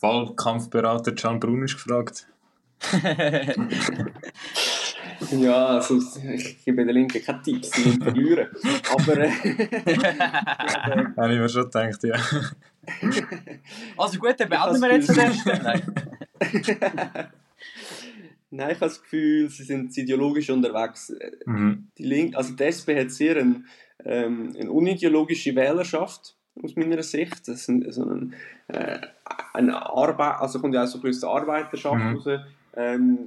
Wahlkampfberater 0.00 1.12
Can 1.12 1.40
Brun 1.40 1.64
ist 1.64 1.74
gefragt. 1.74 2.28
ja, 5.32 5.66
also 5.66 5.98
ich 5.98 6.64
gebe 6.64 6.84
den 6.84 6.94
Linken 6.94 7.22
keine 7.22 7.42
Tipps, 7.42 7.70
die 7.70 7.88
nicht 7.88 8.02
verlieren. 8.02 8.48
Aber. 8.90 9.18
Äh, 9.18 9.30
Habe 11.16 11.34
ich 11.34 11.40
mir 11.40 11.48
schon 11.48 11.64
gedacht, 11.64 12.02
ja. 12.04 12.16
also 13.96 14.18
gut, 14.18 14.34
dann 14.38 14.48
beenden 14.48 14.80
wir 14.80 14.92
jetzt 14.92 15.08
den 15.08 15.32
Nein. 15.62 15.82
Nein, 18.50 18.70
ich 18.70 18.76
habe 18.76 18.86
das 18.86 19.02
Gefühl, 19.02 19.50
sie 19.50 19.64
sind 19.64 19.96
ideologisch 19.98 20.50
unterwegs. 20.50 21.12
Mhm. 21.44 21.88
Die 21.98 22.04
Link, 22.04 22.36
also 22.36 22.54
die 22.54 22.62
SP 22.62 22.94
hat 22.98 23.10
sehr 23.10 23.36
eine, 23.36 23.64
ähm, 24.04 24.54
eine 24.58 24.70
unideologische 24.70 25.54
Wählerschaft 25.56 26.36
aus 26.62 26.76
meiner 26.76 27.02
Sicht. 27.02 27.48
Das 27.48 27.68
ist 27.68 27.94
so 27.94 28.04
ein, 28.04 28.34
äh, 28.68 28.98
eine 29.52 29.84
Arbeit, 29.84 30.40
also 30.40 30.60
kommt 30.60 30.74
ja 30.74 30.84
auch 30.84 30.86
so 30.86 30.98
ein 30.98 31.02
bisschen 31.02 31.28
Arbeiterschaft 31.28 31.96
mhm. 31.96 32.16
raus. 32.16 32.40
Ähm, 32.76 33.18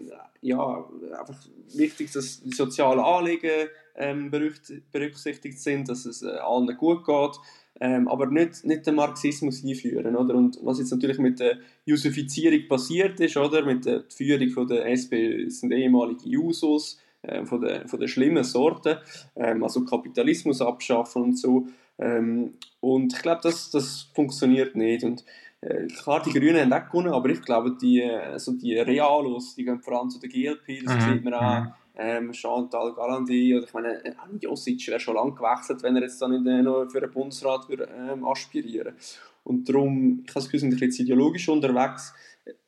ja, 0.41 0.86
einfach 1.17 1.39
wichtig, 1.73 2.12
dass 2.12 2.41
die 2.41 2.52
sozialen 2.52 2.99
Anliegen 2.99 3.67
ähm, 3.95 4.32
berücksichtigt 4.32 5.60
sind, 5.60 5.89
dass 5.89 6.06
es 6.06 6.23
äh, 6.23 6.30
allen 6.30 6.75
gut 6.78 7.06
geht, 7.06 7.39
ähm, 7.82 8.08
aber 8.08 8.28
nicht, 8.28 8.65
nicht 8.65 8.88
den 8.88 8.95
Marxismus 8.95 9.63
einführen. 9.63 10.15
Oder? 10.15 10.36
Und 10.36 10.60
was 10.63 10.80
jetzt 10.80 10.91
natürlich 10.91 11.19
mit 11.19 11.39
der 11.39 11.58
Jusifizierung 11.86 12.67
passiert 12.67 13.19
ist, 13.19 13.38
oder? 13.38 13.63
mit 13.65 13.86
der 13.86 14.04
Führung 14.10 14.49
von 14.49 14.67
der 14.67 14.86
SP 14.88 15.47
sind 15.49 15.71
ehemalige 15.71 16.28
Jusos, 16.28 16.99
äh, 17.21 17.45
von, 17.45 17.62
der, 17.62 17.88
von 17.88 17.99
der 17.99 18.08
schlimmen 18.08 18.43
Sorte, 18.43 19.02
ähm, 19.36 19.63
also 19.63 19.84
Kapitalismus 19.84 20.62
abschaffen 20.62 21.23
und 21.23 21.38
so. 21.38 21.67
Ähm, 21.97 22.54
und 22.80 23.13
ich 23.13 23.21
glaube, 23.21 23.41
das, 23.43 23.71
das 23.71 24.10
funktioniert 24.13 24.75
nicht. 24.75 25.04
Und 25.04 25.25
klar, 25.62 26.24
die 26.24 26.32
Grünen 26.32 26.60
haben 26.60 26.74
auch 26.74 26.89
gewonnen, 26.89 27.13
aber 27.13 27.30
ich 27.30 27.41
glaube, 27.41 27.76
die, 27.82 28.04
also 28.04 28.54
die 28.54 28.78
Realos, 28.78 29.56
die 29.56 29.65
gehen 29.65 29.82
vor 29.82 30.00
allem 30.00 30.10
zu 30.10 30.19
der 30.19 30.30
GLP, 30.30 30.86
das 30.86 30.95
mhm. 30.95 31.13
sieht 31.13 31.24
man 31.24 31.34
auch. 31.34 31.62
Mhm. 31.62 31.72
Ähm, 32.02 32.34
Chantal 32.34 32.93
Galandi, 32.93 33.58
oder 33.58 33.65
ich 33.65 33.74
meine, 33.74 34.06
äh, 34.06 34.13
Josic 34.39 34.88
wäre 34.88 35.02
schon 35.02 35.15
lange 35.15 35.34
gewechselt, 35.34 35.84
wenn 35.84 35.98
er 35.98 36.04
jetzt 36.04 36.22
dann 36.22 36.32
in, 36.32 36.63
noch 36.63 36.89
für 36.89 37.02
den 37.02 37.12
Bundesrat 37.12 37.67
würde, 37.67 37.89
ähm, 37.93 38.24
aspirieren 38.26 38.95
Und 39.43 39.67
darum, 39.67 40.22
ich 40.24 40.30
habe 40.30 40.36
das 40.36 40.45
Gefühl, 40.45 40.60
sind 40.62 40.74
ein 40.74 40.80
bisschen 40.80 41.06
ideologisch 41.06 41.50
unterwegs. 41.50 42.13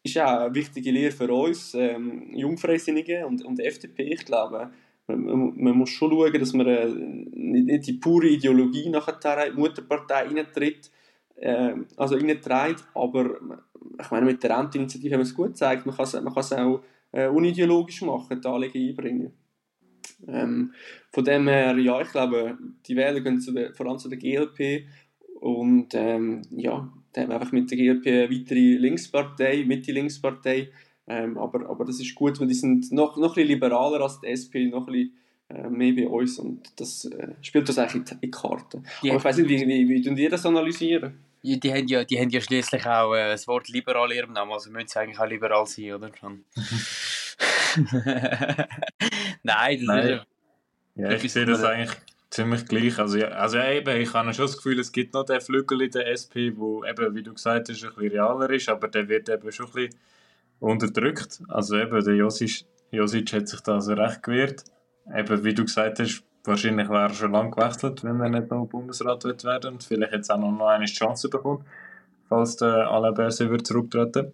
Ist 0.04 0.18
auch 0.18 0.42
eine 0.42 0.54
wichtige 0.54 0.92
Lehre 0.92 1.14
für 1.14 1.32
uns, 1.32 1.74
ähm, 1.76 2.34
Jungfreisinnige 2.34 3.26
und, 3.26 3.46
und 3.46 3.62
FDP. 3.62 4.04
Ich 4.04 4.26
glaube, 4.26 4.70
man, 5.08 5.54
man, 5.56 5.78
muss 5.78 5.92
schon 5.92 6.12
schauen, 6.12 6.34
dass 6.40 6.52
man 6.52 6.68
äh, 6.68 6.88
nicht 6.90 7.88
die 7.88 7.94
pure 7.94 8.28
Ideologie 8.28 8.90
nachher 8.90 9.48
in 9.48 9.56
die 9.56 9.60
Mutterpartei 9.62 10.24
reintritt, 10.24 10.92
äh, 11.36 11.74
also 11.98 12.16
reintreibt, 12.16 12.84
aber 12.94 13.36
ich 14.00 14.12
meine, 14.12 14.26
mit 14.26 14.44
der 14.44 14.58
Renteninitiative 14.58 15.16
haben 15.16 15.22
wir 15.22 15.26
es 15.26 15.36
gut 15.36 15.48
gezeigt, 15.48 15.86
man 15.86 15.96
kann 15.96 16.06
es, 16.06 16.14
man 16.14 16.34
kann 16.34 16.40
es 16.40 16.54
auch 16.54 16.82
äh, 17.12 17.28
unideologisch 17.28 18.02
machen, 18.02 18.42
die 18.42 18.48
Anliegen 18.48 18.90
einbringen. 18.90 19.34
Ähm, 20.28 20.74
von 21.12 21.26
dem 21.26 21.48
her, 21.48 21.78
ja, 21.78 22.02
ich 22.02 22.10
glaube, 22.10 22.58
die 22.86 22.96
Wähler 22.96 23.22
gehen 23.22 23.40
zu 23.40 23.52
der, 23.52 23.74
vor 23.74 23.88
allem 23.88 23.98
zu 23.98 24.10
der 24.10 24.20
GLP 24.20 24.86
und 25.40 25.94
ähm, 25.94 26.44
ja, 26.52 26.92
da 27.14 27.22
haben 27.22 27.30
wir 27.30 27.36
einfach 27.36 27.52
mit 27.52 27.70
der 27.72 27.78
GLP 27.78 28.08
eine 28.08 28.30
weitere 28.30 28.78
Linkspartei, 28.78 29.66
Mitte-Linkspartei, 29.66 30.70
ähm, 31.08 31.38
aber, 31.38 31.68
aber 31.70 31.86
das 31.86 32.00
ist 32.00 32.16
gut, 32.16 32.40
weil 32.40 32.48
die 32.48 32.54
sind 32.54 32.92
noch, 32.92 33.18
noch 33.18 33.30
ein 33.30 33.34
bisschen 33.34 33.48
liberaler 33.48 34.02
als 34.02 34.22
die 34.22 34.28
SP, 34.30 34.70
noch 34.70 34.88
ein 34.88 34.94
bisschen 34.94 35.14
mehr 35.70 35.94
bei 35.94 36.08
uns 36.08 36.40
und 36.40 36.72
das 36.80 37.06
äh, 37.06 37.30
spielt 37.42 37.70
das 37.70 37.78
eigentlich 37.78 38.12
in 38.12 38.20
die 38.22 38.32
Karten. 38.32 38.84
Aber 39.02 39.16
ich 39.16 39.24
weiß 39.24 39.38
nicht, 39.38 39.50
wie, 39.50 39.68
wie, 39.68 39.90
wie, 39.90 40.16
wie 40.16 40.24
ihr 40.24 40.30
das 40.30 40.46
analysieren? 40.46 41.20
Ja, 41.44 41.58
die 41.58 41.74
haben 41.74 41.88
ja, 41.88 42.04
die 42.04 42.20
haben 42.20 42.30
ja 42.30 42.40
schließlich 42.40 42.86
auch 42.86 43.16
äh, 43.16 43.30
das 43.30 43.48
Wort 43.48 43.68
liberal 43.70 44.12
in 44.12 44.18
ihrem 44.18 44.34
Namen, 44.34 44.52
also 44.52 44.70
müssen 44.70 44.88
sie 44.88 45.00
eigentlich 45.00 45.20
auch 45.20 45.28
liberal 45.28 45.66
sein, 45.66 45.94
oder? 45.94 46.12
Nein, 49.44 49.80
das 49.80 49.88
Nein. 49.88 50.22
Ja, 50.96 51.12
ich 51.12 51.32
sehe 51.32 51.46
das 51.46 51.64
eigentlich 51.64 51.98
ziemlich 52.30 52.66
gleich. 52.66 53.00
Also, 53.00 53.18
ja, 53.18 53.30
also 53.30 53.58
ja, 53.58 53.72
eben, 53.72 54.02
ich 54.02 54.14
habe 54.14 54.34
schon 54.34 54.46
das 54.46 54.58
Gefühl, 54.58 54.80
es 54.80 54.92
gibt 54.92 55.14
noch 55.14 55.26
den 55.26 55.42
Flügel 55.42 55.82
in 55.82 55.92
der 55.92 56.08
SP, 56.10 56.54
wo 56.56 56.84
eben, 56.84 57.16
wie 57.16 57.24
du 57.24 57.34
gesagt 57.34 57.70
hast, 57.70 57.84
ein 57.84 57.90
bisschen 57.90 58.12
realer 58.12 58.50
ist, 58.50 58.70
aber 58.70 58.88
der 58.88 59.08
wird 59.08 59.30
eben 59.30 59.52
schon 59.52 59.68
ein 59.68 59.74
bisschen 59.74 60.00
unterdrückt. 60.60 61.42
Also 61.48 61.78
eben, 61.78 62.04
der 62.04 62.16
Josic, 62.16 62.66
Josic 62.92 63.34
hat 63.34 63.48
sich 63.48 63.62
da 63.62 63.76
also 63.76 63.94
recht 63.94 64.24
gewehrt. 64.24 64.64
Eben, 65.08 65.44
wie 65.44 65.54
du 65.54 65.64
gesagt 65.64 66.00
hast, 66.00 66.24
Wahrscheinlich 66.44 66.90
wäre 66.90 67.04
er 67.04 67.14
schon 67.14 67.32
lange 67.32 67.52
gewechselt, 67.52 68.04
wenn 68.04 68.20
er 68.20 68.30
nicht 68.30 68.50
noch 68.50 68.66
Bundesrat 68.66 69.24
wird 69.26 69.44
werden. 69.44 69.74
Und 69.74 69.84
vielleicht 69.84 70.14
jetzt 70.14 70.32
auch 70.32 70.40
noch 70.40 70.68
eine 70.68 70.86
Chance 70.86 71.30
bekommt, 71.30 71.66
falls 72.30 72.58
der 72.58 72.90
Alain 72.90 73.14
Berset 73.14 73.50
wird 73.50 73.68
zurücktreten. 73.68 74.34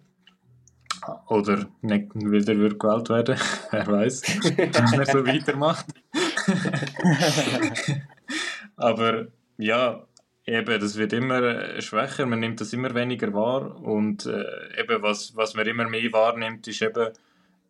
Oder 1.26 1.66
nicht 1.82 2.14
wieder 2.14 2.56
wird 2.56 2.78
gewählt 2.78 3.08
werden, 3.08 3.36
wer 3.70 3.86
weiß, 3.86 4.22
wenn 4.56 5.00
er 5.00 5.06
so 5.06 5.26
weitermacht. 5.26 5.86
Aber 8.76 9.28
ja, 9.58 10.02
eben, 10.44 10.80
das 10.80 10.96
wird 10.96 11.12
immer 11.12 11.80
schwächer, 11.80 12.26
man 12.26 12.40
nimmt 12.40 12.60
das 12.60 12.72
immer 12.72 12.94
weniger 12.94 13.32
wahr. 13.34 13.80
Und 13.82 14.26
äh, 14.26 14.80
eben 14.80 15.02
was, 15.02 15.36
was 15.36 15.54
man 15.54 15.66
immer 15.66 15.88
mehr 15.88 16.12
wahrnimmt, 16.12 16.66
ist 16.68 16.82
eben 16.82 17.10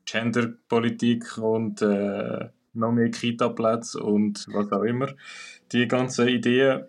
Genderpolitik 0.05 1.39
und 1.39 1.83
äh, 1.83 2.49
noch 2.79 2.93
mehr 2.93 3.11
Kita-Plätze 3.11 4.01
und 4.03 4.47
was 4.53 4.73
auch 4.73 4.83
immer. 4.83 5.09
Die 5.73 5.87
ganzen 5.87 6.29
Ideen. 6.29 6.85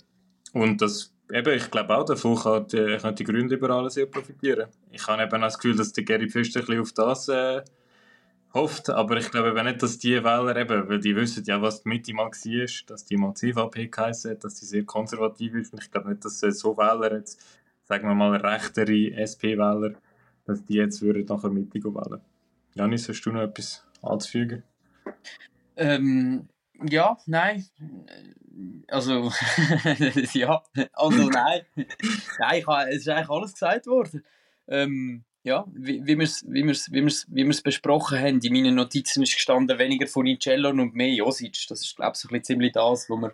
Und 0.54 0.82
das, 0.82 1.14
eben, 1.32 1.56
ich 1.56 1.70
glaube 1.70 1.98
auch, 1.98 2.06
davon 2.06 2.36
kann 2.36 2.68
die, 2.68 2.98
können 2.98 3.16
die 3.16 3.24
Grünliberalen 3.24 3.90
sehr 3.90 4.06
profitieren. 4.06 4.70
Ich 4.92 5.08
habe 5.08 5.24
eben 5.24 5.36
auch 5.36 5.48
das 5.48 5.58
Gefühl, 5.58 5.76
dass 5.76 5.94
der 5.94 6.04
Gary 6.04 6.30
Pfister 6.30 6.68
ein 6.68 6.80
auf 6.80 6.94
das 6.94 7.28
äh, 7.28 7.62
hofft, 8.54 8.90
aber 8.90 9.18
ich 9.18 9.30
glaube 9.30 9.50
eben 9.50 9.66
nicht, 9.66 9.84
dass 9.84 10.00
die 10.00 10.24
Wähler 10.24 10.56
eben, 10.56 10.90
weil 10.90 11.00
die 11.00 11.16
wissen 11.16 11.44
ja, 11.46 11.62
was 11.62 11.84
die 11.84 11.90
Mitte 11.90 12.14
mal 12.14 12.32
war, 12.32 12.86
dass 12.88 13.06
die 13.06 13.18
mal 13.18 13.34
CVP 13.34 13.88
geheißen 13.88 14.32
hat, 14.32 14.44
dass 14.44 14.56
die 14.56 14.66
sehr 14.66 14.84
konservativ 14.86 15.54
ist 15.54 15.74
und 15.74 15.84
ich 15.84 15.92
glaube 15.92 16.10
nicht, 16.10 16.26
dass 16.26 16.40
so 16.40 16.78
Wähler 16.78 17.16
jetzt, 17.16 17.40
sagen 17.84 18.08
wir 18.08 18.16
mal, 18.16 18.36
rechtere 18.36 19.14
SP-Wähler, 19.14 19.94
dass 20.46 20.64
die 20.66 20.76
jetzt 20.76 21.02
würden 21.02 21.26
nachher 21.26 21.50
Mitte 21.50 21.84
wählen. 21.84 22.22
Janis, 22.74 23.08
hast 23.10 23.22
du 23.22 23.32
noch 23.32 23.42
etwas 23.42 23.86
anzufügen? 24.02 24.64
Ähm, 25.80 26.50
ja, 26.88 27.18
nein. 27.26 27.66
Also, 28.90 29.32
ja, 30.34 30.62
also 30.94 31.30
nein. 31.30 31.62
nein, 31.76 32.60
ich 32.60 32.68
habe, 32.68 32.90
es 32.90 32.98
ist 32.98 33.10
eigentlich 33.10 33.30
alles 33.30 33.54
gesagt 33.54 33.88
worden. 33.88 34.24
Ähm, 34.68 35.24
ja, 35.44 35.66
wie, 35.74 36.06
wie 36.06 36.18
wir 36.18 36.26
es 36.26 36.44
wie 36.48 36.66
wir's, 36.66 36.92
wie 36.92 37.02
wir's, 37.02 37.26
wie 37.30 37.46
wir's 37.46 37.62
besprochen 37.62 38.20
haben, 38.20 38.40
in 38.42 38.54
meinen 38.54 38.76
Notizen 38.76 39.24
ist 39.24 39.36
gestanden, 39.36 39.80
weniger 39.80 40.08
Funicello 40.08 40.70
und 40.70 40.94
mehr 40.94 41.14
Josic. 41.14 41.66
Das 41.70 41.82
ist, 41.82 41.96
glaube 41.96 42.12
ich, 42.14 42.20
so 42.20 42.30
ein 42.30 42.44
ziemlich 42.44 42.74
das, 42.74 43.10
was 43.10 43.18
wir, 43.18 43.34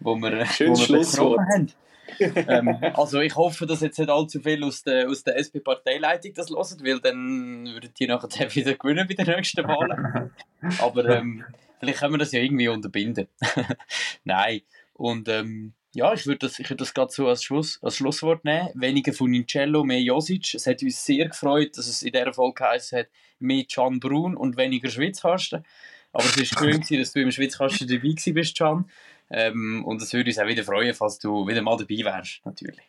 wo 0.00 0.14
wir, 0.16 0.44
Schönes 0.46 0.88
wo 0.88 0.92
wir 0.92 0.98
besprochen 0.98 1.48
haben. 1.52 1.72
Ähm, 2.20 2.76
also 2.94 3.20
ich 3.20 3.34
hoffe, 3.36 3.66
dass 3.66 3.80
jetzt 3.80 3.98
nicht 3.98 4.10
allzu 4.10 4.40
viel 4.40 4.62
aus 4.64 4.82
der, 4.82 5.08
aus 5.08 5.22
der 5.22 5.36
SP-Parteileitung 5.38 6.34
das 6.34 6.50
hören, 6.50 6.80
weil 6.82 7.00
dann 7.00 7.66
würden 7.66 7.90
die 7.98 8.06
nachher 8.06 8.54
wieder 8.54 8.74
gewinnen 8.74 9.06
bei 9.08 9.14
den 9.14 9.26
nächsten 9.26 9.66
Wahlen. 9.66 10.30
Aber 10.78 11.04
ähm, 11.06 11.44
vielleicht 11.80 12.00
können 12.00 12.14
wir 12.14 12.18
das 12.18 12.32
ja 12.32 12.40
irgendwie 12.40 12.68
unterbinden. 12.68 13.28
Nein. 14.24 14.62
Und 14.94 15.28
ähm, 15.28 15.74
ja, 15.94 16.12
ich 16.12 16.26
würde 16.26 16.40
das, 16.40 16.58
würd 16.58 16.80
das 16.80 16.92
gerade 16.92 17.10
so 17.10 17.26
als, 17.26 17.42
Schluss, 17.42 17.78
als 17.82 17.96
Schlusswort 17.96 18.44
nehmen. 18.44 18.68
Weniger 18.74 19.12
von 19.12 19.32
Incello, 19.32 19.82
mehr 19.82 20.00
Josic. 20.00 20.54
Es 20.54 20.66
hat 20.66 20.82
uns 20.82 21.04
sehr 21.04 21.28
gefreut, 21.28 21.78
dass 21.78 21.86
es 21.86 22.02
in 22.02 22.12
dieser 22.12 22.34
Folge 22.34 22.62
geheißen 22.62 22.98
hat, 22.98 23.06
mehr 23.38 23.64
Can 23.64 23.98
Brun 23.98 24.36
und 24.36 24.56
weniger 24.56 24.90
Schwitzkasten. 24.90 25.64
Aber 26.12 26.24
es 26.24 26.36
war 26.36 26.64
schön, 26.64 26.98
dass 26.98 27.12
du 27.12 27.20
im 27.20 27.30
Schwitzkasten 27.30 27.88
dabei 27.88 28.14
bist, 28.32 28.58
Can. 28.58 28.90
Ähm, 29.30 29.84
und 29.84 30.00
es 30.02 30.12
würde 30.12 30.30
uns 30.30 30.38
auch 30.38 30.46
wieder 30.46 30.64
freuen, 30.64 30.94
falls 30.94 31.18
du 31.18 31.46
wieder 31.46 31.62
mal 31.62 31.76
dabei 31.76 32.04
wärst, 32.04 32.44
natürlich. 32.44 32.80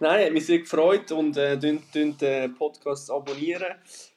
Nein, 0.00 0.26
hat 0.26 0.32
mich 0.32 0.46
sehr 0.46 0.60
gefreut 0.60 1.10
und 1.12 1.36
äh, 1.36 1.58
den 1.58 1.82
Podcast 2.56 3.10
abonnieren. 3.10 3.74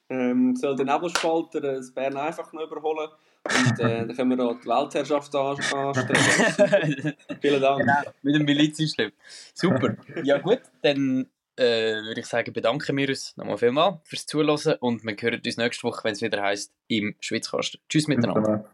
Ähm, 0.09 0.55
soll 0.57 0.75
den 0.75 0.87
Nebelspalter 0.87 1.63
äh, 1.63 1.75
das 1.75 1.91
Bern 1.93 2.17
einfach 2.17 2.51
noch 2.51 2.69
überholen. 2.69 3.09
Und 3.43 3.79
äh, 3.79 4.05
dann 4.05 4.15
können 4.15 4.29
wir 4.29 4.37
da 4.37 4.53
die 4.53 4.67
Weltherrschaft 4.67 5.33
an, 5.35 5.57
anstreben. 5.73 7.13
Vielen 7.41 7.61
Dank. 7.61 7.79
Genau, 7.79 8.01
mit 8.21 8.35
dem 8.35 8.43
Milizsystem. 8.43 9.11
Super. 9.53 9.95
Ja 10.23 10.37
gut, 10.39 10.61
dann 10.81 11.27
äh, 11.55 12.01
würde 12.03 12.19
ich 12.19 12.25
sagen, 12.25 12.51
bedanken 12.51 12.97
wir 12.97 13.07
uns 13.07 13.35
nochmal 13.37 13.57
vielmals 13.57 13.97
fürs 14.03 14.25
Zuhören 14.25 14.75
und 14.81 15.03
wir 15.05 15.15
hören 15.17 15.41
uns 15.43 15.57
nächste 15.57 15.83
Woche, 15.83 16.03
wenn 16.03 16.13
es 16.13 16.21
wieder 16.21 16.41
heisst, 16.41 16.73
im 16.87 17.15
Schwitzkasten. 17.21 17.79
Tschüss 17.87 18.07
miteinander. 18.07 18.69